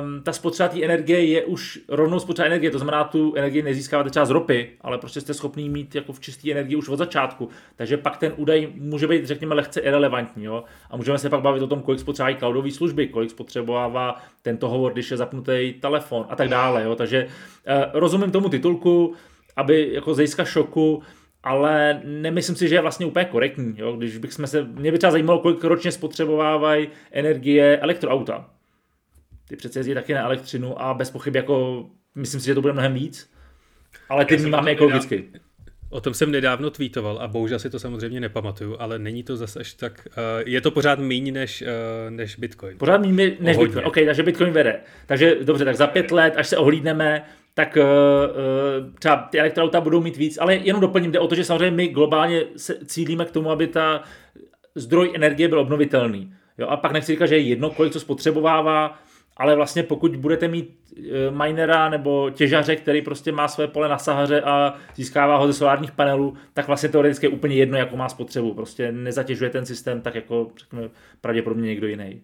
um, 0.00 0.22
ta 0.22 0.32
spotřeba 0.32 0.68
té 0.68 0.84
energie 0.84 1.24
je 1.24 1.44
už 1.44 1.80
rovnou 1.88 2.20
spotřeba 2.20 2.46
energie, 2.46 2.70
to 2.70 2.78
znamená, 2.78 3.04
tu 3.04 3.34
energii 3.36 3.62
nezískáváte 3.62 4.10
třeba 4.10 4.26
z 4.26 4.30
ropy, 4.30 4.70
ale 4.80 4.98
prostě 4.98 5.20
jste 5.20 5.34
schopný 5.34 5.68
mít 5.68 5.94
jako 5.94 6.12
v 6.12 6.20
čisté 6.20 6.50
energii 6.50 6.76
už 6.76 6.88
od 6.88 6.96
začátku. 6.96 7.48
Takže 7.76 7.96
pak 7.96 8.16
ten 8.16 8.32
údaj 8.36 8.68
může 8.74 9.06
být, 9.06 9.26
řekněme, 9.26 9.54
lehce 9.54 9.80
irrelevantní. 9.80 10.44
Jo? 10.44 10.64
A 10.90 10.96
můžeme 10.96 11.18
se 11.18 11.30
pak 11.30 11.40
bavit 11.40 11.62
o 11.62 11.66
tom, 11.66 11.82
kolik 11.82 12.00
spotřebují 12.00 12.36
cloudové 12.36 12.70
služby, 12.70 13.08
kolik 13.08 13.30
spotřebovává 13.30 14.16
tento 14.42 14.68
hovor, 14.68 14.92
když 14.92 15.10
je 15.10 15.16
zapnutý 15.16 15.74
telefon 15.80 16.26
a 16.28 16.36
tak 16.36 16.48
dále. 16.48 16.82
Jo? 16.84 16.94
Takže 16.94 17.26
uh, 17.26 18.00
rozumím 18.00 18.30
tomu 18.30 18.48
titulku, 18.48 19.14
aby 19.56 19.90
jako 19.92 20.14
zejska 20.14 20.44
šoku, 20.44 21.02
ale 21.42 22.00
nemyslím 22.04 22.56
si, 22.56 22.68
že 22.68 22.74
je 22.74 22.80
vlastně 22.80 23.06
úplně 23.06 23.24
korektní. 23.24 23.74
Jo? 23.76 23.92
Když 23.92 24.18
bych 24.18 24.32
se, 24.32 24.64
mě 24.64 24.92
by 24.92 24.98
třeba 24.98 25.10
zajímalo, 25.10 25.38
kolik 25.38 25.64
ročně 25.64 25.92
spotřebovávají 25.92 26.88
energie 27.12 27.78
elektroauta 27.78 28.57
ty 29.48 29.56
přece 29.56 29.78
jezdí 29.78 29.94
taky 29.94 30.14
na 30.14 30.24
elektřinu 30.24 30.82
a 30.82 30.94
bez 30.94 31.10
pochyb 31.10 31.36
jako, 31.36 31.86
myslím 32.14 32.40
si, 32.40 32.46
že 32.46 32.54
to 32.54 32.60
bude 32.60 32.72
mnohem 32.72 32.94
víc, 32.94 33.30
ale 34.08 34.24
ty 34.24 34.36
vnímáme 34.36 34.70
ekologicky. 34.70 35.28
O 35.90 36.00
tom 36.00 36.14
jsem 36.14 36.30
nedávno 36.30 36.70
tweetoval 36.70 37.18
a 37.18 37.28
bohužel 37.28 37.58
si 37.58 37.70
to 37.70 37.78
samozřejmě 37.78 38.20
nepamatuju, 38.20 38.76
ale 38.78 38.98
není 38.98 39.22
to 39.22 39.36
zase 39.36 39.60
až 39.60 39.74
tak, 39.74 40.08
uh, 40.08 40.48
je 40.48 40.60
to 40.60 40.70
pořád 40.70 40.98
méně 40.98 41.32
než, 41.32 41.62
uh, 41.62 42.10
než 42.10 42.36
Bitcoin. 42.36 42.78
Pořád 42.78 43.00
méně 43.00 43.36
než 43.40 43.56
Bitcoin, 43.56 43.86
OK, 43.86 43.94
takže 44.06 44.22
Bitcoin 44.22 44.52
vede. 44.52 44.80
Takže 45.06 45.36
dobře, 45.42 45.64
tak 45.64 45.76
za 45.76 45.86
pět 45.86 46.10
let, 46.10 46.34
až 46.36 46.48
se 46.48 46.56
ohlídneme, 46.56 47.24
tak 47.54 47.78
uh, 47.80 47.84
třeba 48.98 49.16
ty 49.16 49.40
elektroauta 49.40 49.80
budou 49.80 50.00
mít 50.00 50.16
víc, 50.16 50.38
ale 50.40 50.54
jenom 50.54 50.80
doplním, 50.80 51.12
jde 51.12 51.18
o 51.18 51.28
to, 51.28 51.34
že 51.34 51.44
samozřejmě 51.44 51.76
my 51.76 51.88
globálně 51.88 52.44
se 52.56 52.78
cílíme 52.86 53.24
k 53.24 53.30
tomu, 53.30 53.50
aby 53.50 53.66
ta 53.66 54.02
zdroj 54.74 55.12
energie 55.14 55.48
byl 55.48 55.60
obnovitelný. 55.60 56.32
Jo, 56.58 56.66
a 56.66 56.76
pak 56.76 56.92
nechci 56.92 57.12
říkat, 57.12 57.26
že 57.26 57.36
je 57.36 57.42
jedno, 57.42 57.70
kolik 57.70 57.92
to 57.92 58.00
spotřebovává, 58.00 58.98
ale 59.38 59.56
vlastně 59.56 59.82
pokud 59.82 60.16
budete 60.16 60.48
mít 60.48 60.78
e, 60.96 61.30
minera 61.30 61.88
nebo 61.88 62.30
těžaře, 62.30 62.76
který 62.76 63.02
prostě 63.02 63.32
má 63.32 63.48
své 63.48 63.66
pole 63.66 63.88
na 63.88 63.98
Sahaře 63.98 64.40
a 64.40 64.74
získává 64.94 65.36
ho 65.36 65.46
ze 65.46 65.52
solárních 65.52 65.92
panelů, 65.92 66.36
tak 66.54 66.66
vlastně 66.66 66.88
teoreticky 66.88 67.26
je 67.26 67.30
úplně 67.30 67.56
jedno, 67.56 67.78
jakou 67.78 67.96
má 67.96 68.08
spotřebu. 68.08 68.54
Prostě 68.54 68.92
nezatěžuje 68.92 69.50
ten 69.50 69.66
systém 69.66 70.00
tak 70.00 70.14
jako 70.14 70.50
řekněme, 70.58 70.88
pravděpodobně 71.20 71.66
někdo 71.66 71.86
jiný. 71.86 72.22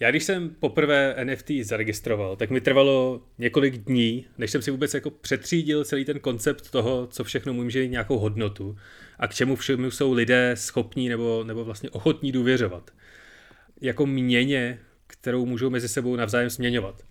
Já 0.00 0.10
když 0.10 0.24
jsem 0.24 0.50
poprvé 0.60 1.16
NFT 1.24 1.50
zaregistroval, 1.62 2.36
tak 2.36 2.50
mi 2.50 2.60
trvalo 2.60 3.22
několik 3.38 3.78
dní, 3.78 4.26
než 4.38 4.50
jsem 4.50 4.62
si 4.62 4.70
vůbec 4.70 4.94
jako 4.94 5.10
přetřídil 5.10 5.84
celý 5.84 6.04
ten 6.04 6.18
koncept 6.18 6.70
toho, 6.70 7.06
co 7.06 7.24
všechno 7.24 7.52
může 7.52 7.80
mít 7.80 7.88
nějakou 7.88 8.18
hodnotu 8.18 8.76
a 9.18 9.28
k 9.28 9.34
čemu 9.34 9.56
všemu 9.56 9.90
jsou 9.90 10.12
lidé 10.12 10.52
schopní 10.56 11.08
nebo, 11.08 11.44
nebo 11.44 11.64
vlastně 11.64 11.90
ochotní 11.90 12.32
důvěřovat. 12.32 12.90
Jako 13.80 14.06
měně 14.06 14.78
kterou 15.20 15.46
můžou 15.46 15.70
mezi 15.70 15.88
sebou 15.88 16.16
navzájem 16.16 16.50
směňovat. 16.50 17.02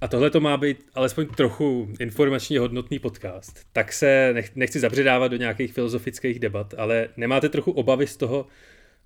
a 0.00 0.08
tohle 0.08 0.30
to 0.30 0.40
má 0.40 0.56
být 0.56 0.78
alespoň 0.94 1.26
trochu 1.26 1.88
informačně 2.00 2.60
hodnotný 2.60 2.98
podcast, 2.98 3.60
tak 3.72 3.92
se 3.92 4.30
nech, 4.32 4.56
nechci 4.56 4.80
zabředávat 4.80 5.30
do 5.30 5.36
nějakých 5.36 5.72
filozofických 5.72 6.38
debat, 6.38 6.74
ale 6.78 7.08
nemáte 7.16 7.48
trochu 7.48 7.70
obavy 7.70 8.06
z 8.06 8.16
toho, 8.16 8.46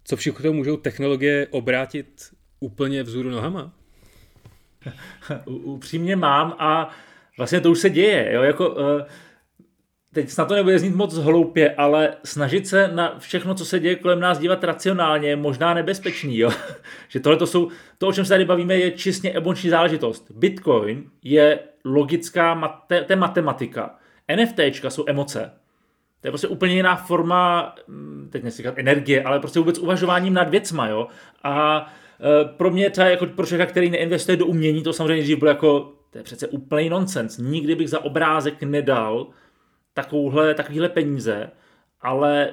co 0.04 0.16
všechno 0.16 0.52
můžou 0.52 0.76
technologie 0.76 1.46
obrátit 1.50 2.30
úplně 2.60 3.02
vzhůru 3.02 3.30
nohama? 3.30 3.72
Upřímně 5.44 6.16
mám 6.16 6.56
a 6.58 6.90
vlastně 7.36 7.60
to 7.60 7.70
už 7.70 7.78
se 7.78 7.90
děje. 7.90 8.32
Jo? 8.32 8.42
Jako, 8.42 8.70
uh, 8.70 9.02
teď 10.12 10.30
snad 10.30 10.48
to 10.48 10.54
nebude 10.54 10.78
znít 10.78 10.94
moc 10.94 11.14
hloupě, 11.14 11.74
ale 11.74 12.16
snažit 12.24 12.66
se 12.66 12.90
na 12.94 13.18
všechno, 13.18 13.54
co 13.54 13.64
se 13.64 13.80
děje 13.80 13.96
kolem 13.96 14.20
nás 14.20 14.38
dívat 14.38 14.64
racionálně 14.64 15.28
je 15.28 15.36
možná 15.36 15.74
nebezpečný. 15.74 16.38
Jo? 16.38 16.50
že 17.08 17.20
tohle 17.20 17.38
to 17.38 17.46
jsou, 17.46 17.68
to, 17.98 18.08
o 18.08 18.12
čem 18.12 18.24
se 18.24 18.28
tady 18.28 18.44
bavíme, 18.44 18.76
je 18.76 18.90
čistě 18.90 19.30
emoční 19.30 19.70
záležitost. 19.70 20.30
Bitcoin 20.30 21.04
je 21.22 21.58
logická, 21.84 22.54
mate, 22.54 23.04
to 23.04 23.12
je 23.12 23.16
matematika. 23.16 23.94
NFTčka 24.36 24.90
jsou 24.90 25.04
emoce. 25.06 25.52
To 26.20 26.26
je 26.26 26.30
prostě 26.30 26.48
úplně 26.48 26.74
jiná 26.74 26.96
forma, 26.96 27.74
hm, 27.88 28.28
teď 28.32 28.42
nechci 28.42 28.56
říkat 28.56 28.78
energie, 28.78 29.22
ale 29.22 29.40
prostě 29.40 29.58
vůbec 29.58 29.78
uvažováním 29.78 30.34
nad 30.34 30.48
věcma, 30.48 30.88
jo. 30.88 31.08
A 31.42 31.86
e, 32.20 32.44
pro 32.44 32.70
mě 32.70 32.90
třeba 32.90 33.08
jako 33.08 33.26
pro 33.26 33.46
člověka, 33.46 33.72
který 33.72 33.90
neinvestuje 33.90 34.36
do 34.36 34.46
umění, 34.46 34.82
to 34.82 34.92
samozřejmě 34.92 35.22
dřív 35.22 35.38
bylo 35.38 35.48
jako, 35.48 35.92
to 36.10 36.18
je 36.18 36.24
přece 36.24 36.48
úplný 36.48 36.88
nonsens. 36.88 37.38
Nikdy 37.38 37.74
bych 37.74 37.88
za 37.88 38.04
obrázek 38.04 38.62
nedal 38.62 39.26
takovouhle, 39.94 40.54
takovýhle 40.54 40.88
peníze, 40.88 41.50
ale 42.00 42.52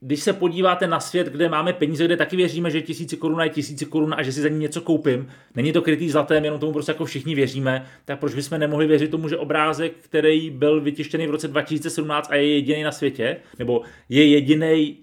když 0.00 0.20
se 0.20 0.32
podíváte 0.32 0.86
na 0.86 1.00
svět, 1.00 1.26
kde 1.26 1.48
máme 1.48 1.72
peníze, 1.72 2.04
kde 2.04 2.16
taky 2.16 2.36
věříme, 2.36 2.70
že 2.70 2.82
tisíci 2.82 3.16
korun 3.16 3.40
je 3.40 3.48
tisíci 3.48 3.86
korun 3.86 4.14
a 4.14 4.22
že 4.22 4.32
si 4.32 4.40
za 4.40 4.48
ní 4.48 4.58
něco 4.58 4.80
koupím, 4.80 5.28
není 5.54 5.72
to 5.72 5.82
krytý 5.82 6.10
zlatem, 6.10 6.44
jenom 6.44 6.60
tomu 6.60 6.72
prostě 6.72 6.92
jako 6.92 7.04
všichni 7.04 7.34
věříme, 7.34 7.86
tak 8.04 8.20
proč 8.20 8.34
bychom 8.34 8.58
nemohli 8.58 8.86
věřit 8.86 9.10
tomu, 9.10 9.28
že 9.28 9.36
obrázek, 9.36 9.92
který 10.00 10.50
byl 10.50 10.80
vytištěný 10.80 11.26
v 11.26 11.30
roce 11.30 11.48
2017 11.48 12.30
a 12.30 12.34
je 12.34 12.54
jediný 12.54 12.82
na 12.82 12.92
světě, 12.92 13.36
nebo 13.58 13.82
je 14.08 14.26
jediný 14.26 14.98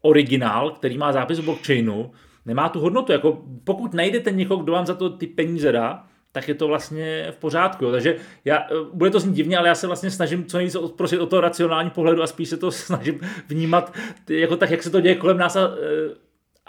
originál, 0.00 0.70
který 0.70 0.98
má 0.98 1.12
zápis 1.12 1.38
v 1.38 1.44
blockchainu, 1.44 2.12
nemá 2.46 2.68
tu 2.68 2.80
hodnotu. 2.80 3.12
Jako 3.12 3.44
pokud 3.64 3.94
najdete 3.94 4.30
někoho, 4.30 4.62
kdo 4.62 4.72
vám 4.72 4.86
za 4.86 4.94
to 4.94 5.10
ty 5.10 5.26
peníze 5.26 5.72
dá, 5.72 6.06
tak 6.34 6.48
je 6.48 6.54
to 6.54 6.68
vlastně 6.68 7.26
v 7.30 7.36
pořádku. 7.36 7.84
Jo. 7.84 7.90
Takže 7.90 8.16
já, 8.44 8.58
eh, 8.58 8.74
bude 8.92 9.10
to 9.10 9.20
znít 9.20 9.34
divně, 9.34 9.58
ale 9.58 9.68
já 9.68 9.74
se 9.74 9.86
vlastně 9.86 10.10
snažím 10.10 10.44
co 10.44 10.56
nejvíce 10.56 10.78
odprosit 10.78 11.20
o 11.20 11.26
toho 11.26 11.40
racionální 11.40 11.90
pohledu 11.90 12.22
a 12.22 12.26
spíš 12.26 12.48
se 12.48 12.56
to 12.56 12.70
snažím 12.70 13.20
vnímat 13.48 13.94
jako 14.28 14.56
tak, 14.56 14.70
jak 14.70 14.82
se 14.82 14.90
to 14.90 15.00
děje 15.00 15.14
kolem 15.14 15.38
nás 15.38 15.56
a 15.56 15.60
e, 15.60 15.70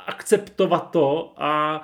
akceptovat 0.07 0.91
to 0.91 1.33
a 1.37 1.81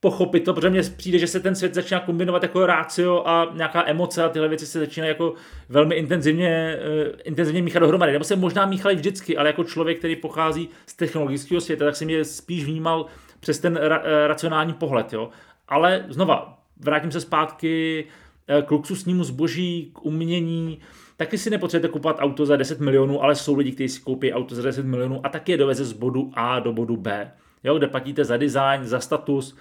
pochopit 0.00 0.40
to, 0.40 0.54
protože 0.54 0.70
mně 0.70 0.82
přijde, 0.96 1.18
že 1.18 1.26
se 1.26 1.40
ten 1.40 1.54
svět 1.54 1.74
začíná 1.74 2.00
kombinovat 2.00 2.42
jako 2.42 2.66
rácio 2.66 3.28
a 3.28 3.52
nějaká 3.54 3.88
emoce 3.88 4.24
a 4.24 4.28
tyhle 4.28 4.48
věci 4.48 4.66
se 4.66 4.78
začínají 4.78 5.08
jako 5.08 5.34
velmi 5.68 5.94
intenzivně, 5.94 6.48
e, 6.48 6.78
intenzivně 7.24 7.62
míchat 7.62 7.80
dohromady. 7.80 8.12
Nebo 8.12 8.24
se 8.24 8.36
možná 8.36 8.66
míchali 8.66 8.94
vždycky, 8.94 9.36
ale 9.36 9.48
jako 9.48 9.64
člověk, 9.64 9.98
který 9.98 10.16
pochází 10.16 10.68
z 10.86 10.94
technologického 10.94 11.60
světa, 11.60 11.84
tak 11.84 11.96
jsem 11.96 12.10
je 12.10 12.24
spíš 12.24 12.64
vnímal 12.64 13.06
přes 13.40 13.58
ten 13.58 13.76
ra, 13.76 14.02
racionální 14.26 14.72
pohled. 14.72 15.12
Jo. 15.12 15.30
Ale 15.68 16.04
znova, 16.08 16.59
vrátím 16.80 17.12
se 17.12 17.20
zpátky 17.20 18.04
eh, 18.48 18.62
k 18.62 18.70
luxusnímu 18.70 19.24
zboží, 19.24 19.90
k 19.94 20.04
umění, 20.04 20.78
taky 21.16 21.38
si 21.38 21.50
nepotřebujete 21.50 21.92
kupovat 21.92 22.16
auto 22.20 22.46
za 22.46 22.56
10 22.56 22.80
milionů, 22.80 23.22
ale 23.22 23.34
jsou 23.34 23.56
lidi, 23.56 23.72
kteří 23.72 23.88
si 23.88 24.00
koupí 24.00 24.32
auto 24.32 24.54
za 24.54 24.62
10 24.62 24.86
milionů 24.86 25.26
a 25.26 25.28
taky 25.28 25.52
je 25.52 25.58
doveze 25.58 25.84
z 25.84 25.92
bodu 25.92 26.32
A 26.34 26.60
do 26.60 26.72
bodu 26.72 26.96
B, 26.96 27.32
jo, 27.64 27.78
kde 27.78 27.86
platíte 27.88 28.24
za 28.24 28.36
design, 28.36 28.84
za 28.84 29.00
status. 29.00 29.56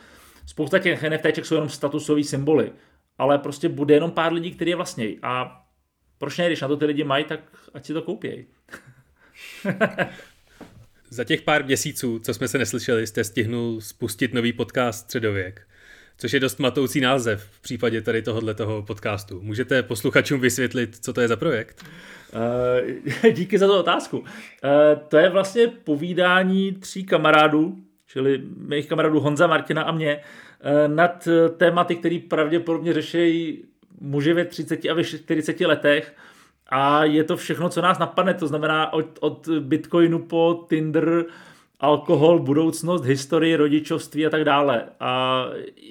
Spousta 0.45 0.79
těch 0.79 1.03
NFTček 1.03 1.45
jsou 1.45 1.55
jenom 1.55 1.69
statusové 1.69 2.23
symboly, 2.23 2.71
ale 3.17 3.37
prostě 3.37 3.69
bude 3.69 3.93
jenom 3.93 4.11
pár 4.11 4.33
lidí, 4.33 4.51
kteří 4.51 4.69
je 4.69 4.75
vlastnějí. 4.75 5.19
A 5.21 5.61
proč 6.17 6.37
ne, 6.37 6.47
když 6.47 6.61
na 6.61 6.67
to 6.67 6.77
ty 6.77 6.85
lidi 6.85 7.03
mají, 7.03 7.25
tak 7.25 7.39
ať 7.73 7.85
si 7.85 7.93
to 7.93 8.01
koupějí. 8.01 8.45
Za 11.09 11.23
těch 11.23 11.41
pár 11.41 11.65
měsíců, 11.65 12.19
co 12.19 12.33
jsme 12.33 12.47
se 12.47 12.57
neslyšeli, 12.57 13.07
jste 13.07 13.23
stihnul 13.23 13.81
spustit 13.81 14.33
nový 14.33 14.53
podcast 14.53 15.03
Středověk 15.03 15.68
což 16.19 16.33
je 16.33 16.39
dost 16.39 16.59
matoucí 16.59 17.01
název 17.01 17.43
v 17.51 17.61
případě 17.61 18.01
tady 18.01 18.21
tohohle 18.21 18.53
toho 18.53 18.81
podcastu. 18.81 19.41
Můžete 19.41 19.83
posluchačům 19.83 20.39
vysvětlit, 20.39 20.97
co 21.01 21.13
to 21.13 21.21
je 21.21 21.27
za 21.27 21.35
projekt? 21.35 21.85
Uh, 23.23 23.31
díky 23.31 23.57
za 23.57 23.67
tu 23.67 23.73
otázku. 23.73 24.17
Uh, 24.17 24.25
to 25.07 25.17
je 25.17 25.29
vlastně 25.29 25.67
povídání 25.67 26.71
tří 26.71 27.03
kamarádů, 27.03 27.75
čili 28.07 28.41
mých 28.57 28.87
kamarádů 28.87 29.19
Honza, 29.19 29.47
Martina 29.47 29.81
a 29.81 29.91
mě, 29.91 30.17
uh, 30.17 30.95
nad 30.95 31.27
tématy, 31.57 31.95
které 31.95 32.19
pravděpodobně 32.29 32.93
řeší 32.93 33.63
muži 34.01 34.33
ve 34.33 34.45
30 34.45 34.85
a 34.85 34.93
ve 34.93 35.03
40 35.03 35.61
letech. 35.61 36.15
A 36.69 37.03
je 37.03 37.23
to 37.23 37.37
všechno, 37.37 37.69
co 37.69 37.81
nás 37.81 37.99
napadne, 37.99 38.33
to 38.33 38.47
znamená 38.47 38.93
od, 38.93 39.05
od 39.21 39.49
Bitcoinu 39.59 40.19
po 40.19 40.65
Tinder, 40.69 41.25
alkohol, 41.79 42.39
budoucnost, 42.39 43.05
historii, 43.05 43.55
rodičovství 43.55 44.25
a 44.25 44.29
tak 44.29 44.43
dále. 44.43 44.85
A 44.99 45.45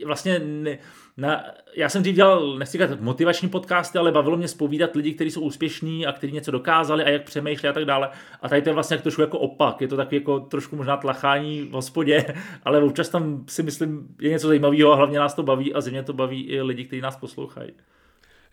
vlastně 0.07 0.39
ne, 0.39 0.79
na, 1.17 1.45
já 1.77 1.89
jsem 1.89 2.03
dřív 2.03 2.15
dělal, 2.15 2.59
nechci 2.59 2.73
říkat 2.73 3.01
motivační 3.01 3.49
podcasty, 3.49 3.99
ale 3.99 4.13
bavilo 4.13 4.37
mě 4.37 4.49
spovídat 4.49 4.97
lidi, 4.97 5.13
kteří 5.13 5.31
jsou 5.31 5.41
úspěšní 5.41 6.07
a 6.07 6.13
kteří 6.13 6.33
něco 6.33 6.51
dokázali 6.51 7.05
a 7.05 7.09
jak 7.09 7.25
přemýšlí 7.25 7.69
a 7.69 7.73
tak 7.73 7.85
dále. 7.85 8.11
A 8.43 8.49
tady 8.49 8.63
to 8.63 8.69
je 8.69 8.75
vlastně 8.75 8.99
trošku 8.99 9.21
jako 9.21 9.39
opak. 9.39 9.81
Je 9.81 9.89
to 9.89 9.97
taky 9.97 10.17
jako 10.17 10.41
trošku 10.41 10.77
možná 10.77 10.97
tlachání 10.97 11.63
v 11.63 11.71
hospodě, 11.71 12.35
ale 12.65 12.83
občas 12.83 13.09
tam 13.09 13.45
si 13.49 13.63
myslím, 13.63 14.09
je 14.21 14.31
něco 14.31 14.49
zajímavého 14.49 14.93
a 14.93 14.97
hlavně 14.97 15.19
nás 15.19 15.35
to 15.35 15.43
baví 15.43 15.75
a 15.75 15.81
země 15.81 16.03
to 16.03 16.13
baví 16.13 16.43
i 16.43 16.63
lidi, 16.63 16.85
kteří 16.85 17.03
nás 17.03 17.17
poslouchají. 17.17 17.71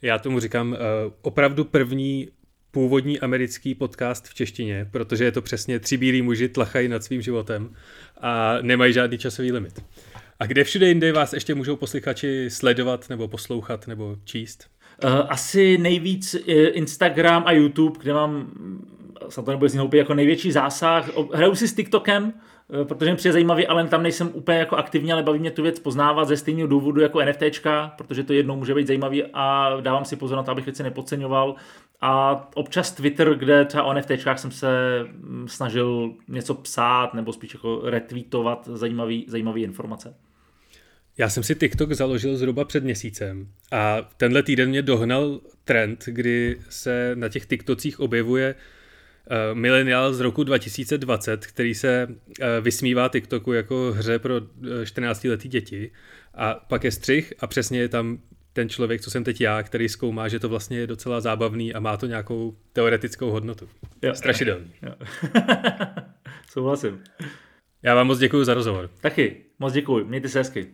Já 0.01 0.19
tomu 0.19 0.39
říkám 0.39 0.71
uh, 0.71 0.77
opravdu 1.21 1.65
první 1.65 2.27
původní 2.75 3.19
americký 3.19 3.75
podcast 3.75 4.27
v 4.27 4.33
češtině, 4.33 4.87
protože 4.91 5.23
je 5.23 5.31
to 5.31 5.41
přesně 5.41 5.79
tři 5.79 5.97
bílí 5.97 6.21
muži 6.21 6.49
tlachají 6.49 6.87
nad 6.87 7.03
svým 7.03 7.21
životem 7.21 7.75
a 8.21 8.57
nemají 8.61 8.93
žádný 8.93 9.17
časový 9.17 9.51
limit. 9.51 9.83
A 10.39 10.45
kde 10.45 10.63
všude 10.63 10.87
jinde 10.87 11.11
vás 11.11 11.33
ještě 11.33 11.55
můžou 11.55 11.75
posluchači 11.75 12.49
sledovat 12.49 13.09
nebo 13.09 13.27
poslouchat 13.27 13.87
nebo 13.87 14.15
číst? 14.23 14.67
Uh, 15.03 15.09
asi 15.29 15.77
nejvíc 15.77 16.35
Instagram 16.73 17.43
a 17.45 17.51
YouTube, 17.51 17.99
kde 18.01 18.13
mám, 18.13 18.51
snad 19.29 19.45
to 19.45 19.51
nebude 19.51 19.69
znít 19.69 19.93
jako 19.93 20.13
největší 20.13 20.51
zásah. 20.51 21.09
Hraju 21.33 21.55
si 21.55 21.67
s 21.67 21.73
TikTokem, 21.73 22.33
Eh, 22.33 22.54
protože 22.83 23.11
mi 23.11 23.17
přijde 23.17 23.33
zajímavý, 23.33 23.67
ale 23.67 23.87
tam 23.87 24.03
nejsem 24.03 24.29
úplně 24.33 24.57
jako 24.57 24.75
aktivní, 24.75 25.13
ale 25.13 25.23
baví 25.23 25.39
mě 25.39 25.51
tu 25.51 25.63
věc 25.63 25.79
poznávat 25.79 26.27
ze 26.27 26.37
stejného 26.37 26.67
důvodu 26.67 27.01
jako 27.01 27.21
NFTčka, 27.21 27.93
protože 27.97 28.23
to 28.23 28.33
jednou 28.33 28.55
může 28.55 28.73
být 28.73 28.87
zajímavý 28.87 29.23
a 29.33 29.69
dávám 29.81 30.05
si 30.05 30.15
pozor 30.15 30.37
na 30.37 30.43
to, 30.43 30.51
abych 30.51 30.65
věci 30.65 30.83
nepodceňoval. 30.83 31.55
A 32.01 32.47
občas 32.55 32.91
Twitter, 32.91 33.35
kde 33.35 33.65
třeba 33.65 33.83
o 33.83 33.93
NFTčkách 33.93 34.39
jsem 34.39 34.51
se 34.51 34.99
mm, 35.03 35.47
snažil 35.47 36.13
něco 36.27 36.53
psát 36.53 37.13
nebo 37.13 37.33
spíš 37.33 37.53
jako 37.53 37.81
retweetovat 37.83 38.67
zajímavý, 38.73 39.25
zajímavý 39.29 39.63
informace. 39.63 40.15
Já 41.17 41.29
jsem 41.29 41.43
si 41.43 41.55
TikTok 41.55 41.93
založil 41.93 42.37
zhruba 42.37 42.65
před 42.65 42.83
měsícem 42.83 43.47
a 43.71 43.97
tenhle 44.17 44.43
týden 44.43 44.69
mě 44.69 44.81
dohnal 44.81 45.39
trend, 45.63 46.03
kdy 46.05 46.59
se 46.69 47.11
na 47.15 47.29
těch 47.29 47.45
TikTocích 47.45 47.99
objevuje 47.99 48.55
uh, 48.55 48.74
milenial 49.53 50.13
z 50.13 50.19
roku 50.19 50.43
2020, 50.43 51.45
který 51.45 51.75
se 51.75 52.07
uh, 52.09 52.45
vysmívá 52.61 53.09
TikToku 53.09 53.53
jako 53.53 53.93
hře 53.97 54.19
pro 54.19 54.35
14-letý 54.83 55.47
eh, 55.47 55.51
děti 55.51 55.91
a 56.33 56.53
pak 56.53 56.83
je 56.83 56.91
střih 56.91 57.33
a 57.39 57.47
přesně 57.47 57.79
je 57.79 57.89
tam 57.89 58.17
ten 58.53 58.69
člověk, 58.69 59.01
co 59.01 59.11
jsem 59.11 59.23
teď 59.23 59.41
já, 59.41 59.63
který 59.63 59.89
zkoumá, 59.89 60.27
že 60.27 60.39
to 60.39 60.49
vlastně 60.49 60.77
je 60.77 60.87
docela 60.87 61.21
zábavný 61.21 61.73
a 61.73 61.79
má 61.79 61.97
to 61.97 62.05
nějakou 62.05 62.57
teoretickou 62.73 63.31
hodnotu. 63.31 63.69
Jo, 64.01 64.15
Strašidelný. 64.15 64.71
Jo. 64.81 64.91
Souhlasím. 66.49 67.03
Já 67.83 67.95
vám 67.95 68.07
moc 68.07 68.19
děkuji 68.19 68.43
za 68.43 68.53
rozhovor. 68.53 68.89
Taky, 69.01 69.45
moc 69.59 69.73
děkuji. 69.73 70.05
Mějte 70.05 70.29
se 70.29 70.39
hezky. 70.39 70.67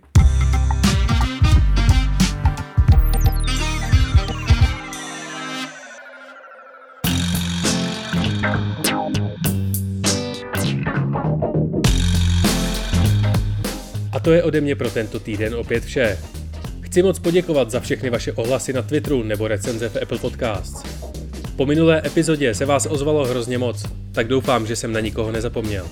To 14.22 14.32
je 14.32 14.44
ode 14.44 14.62
mě 14.62 14.76
pro 14.76 14.90
tento 14.90 15.19
týden 15.19 15.56
opět 15.56 15.84
vše. 15.86 16.17
Chci 16.82 17.04
moc 17.04 17.19
poděkovat 17.19 17.72
za 17.72 17.80
všechny 17.80 18.10
vaše 18.10 18.32
ohlasy 18.32 18.74
na 18.74 18.82
Twitteru 18.82 19.24
nebo 19.24 19.48
recenze 19.48 19.90
v 19.90 19.98
Apple 20.02 20.17
Podcasts. 20.17 20.84
Po 21.56 21.65
minulé 21.65 22.02
epizodě 22.06 22.56
se 22.56 22.65
vás 22.65 22.88
ozvalo 22.90 23.26
hrozně 23.26 23.58
moc, 23.58 23.86
tak 24.12 24.28
doufám, 24.28 24.67
že 24.67 24.76
jsem 24.76 24.94
na 24.94 25.00
nikoho 25.00 25.32
nezapomněl. 25.32 25.88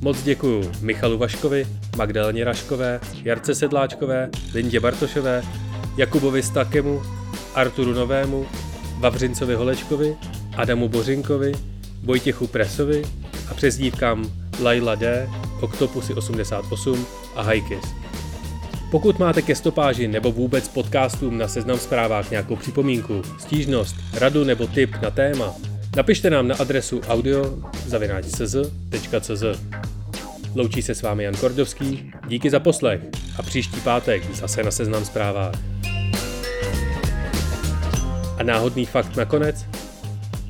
Moc 0.00 0.22
děkuju 0.22 0.72
Michalu 0.80 1.18
Vaškovi, 1.18 1.66
Magdaleně 1.96 2.44
Raškové, 2.44 3.00
Jarce 3.24 3.54
Sedláčkové, 3.54 4.30
Lindě 4.54 4.80
Bartošové, 4.80 5.42
Jakubovi 5.96 6.42
Stakemu, 6.42 7.02
Arturu 7.54 7.92
Novému, 7.92 8.46
Vavřincovi 8.98 9.54
Holečkovi, 9.54 10.16
Adamu 10.56 10.88
Bořinkovi, 10.88 11.52
Vojtěchu 12.02 12.46
Presovi 12.46 13.02
a 13.50 13.54
přezdívkám 13.54 14.32
Laila 14.62 14.94
D, 14.94 15.28
Octopusy 15.60 16.14
88 16.14 17.06
a 17.40 17.42
Hikis. 17.42 17.84
Pokud 18.90 19.18
máte 19.18 19.42
ke 19.42 19.54
stopáži 19.54 20.08
nebo 20.08 20.32
vůbec 20.32 20.68
podcastům 20.68 21.38
na 21.38 21.48
seznam 21.48 21.78
zprávách 21.78 22.30
nějakou 22.30 22.56
připomínku, 22.56 23.22
stížnost, 23.38 23.96
radu 24.14 24.44
nebo 24.44 24.66
tip 24.66 24.96
na 25.02 25.10
téma, 25.10 25.54
napište 25.96 26.30
nám 26.30 26.48
na 26.48 26.56
adresu 26.56 27.00
audio.cz.cz 27.08 28.44
Loučí 30.54 30.82
se 30.82 30.94
s 30.94 31.02
vámi 31.02 31.24
Jan 31.24 31.34
Kordovský, 31.34 32.12
díky 32.28 32.50
za 32.50 32.60
poslech 32.60 33.00
a 33.38 33.42
příští 33.42 33.80
pátek 33.80 34.34
zase 34.34 34.62
na 34.62 34.70
seznam 34.70 35.04
zprávách. 35.04 35.54
A 38.38 38.42
náhodný 38.42 38.86
fakt 38.86 39.16
nakonec? 39.16 39.66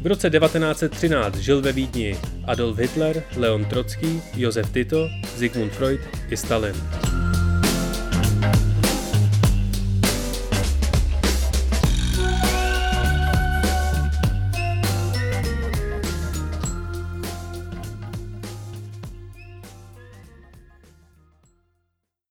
V 0.00 0.06
roce 0.06 0.30
1913 0.30 1.36
žil 1.36 1.60
ve 1.62 1.72
Vídni 1.72 2.16
Adolf 2.44 2.78
Hitler, 2.78 3.22
Leon 3.36 3.64
Trocký, 3.64 4.22
Josef 4.36 4.72
Tito, 4.72 5.08
Sigmund 5.36 5.72
Freud 5.72 6.00
i 6.30 6.36
Stalin. 6.36 7.09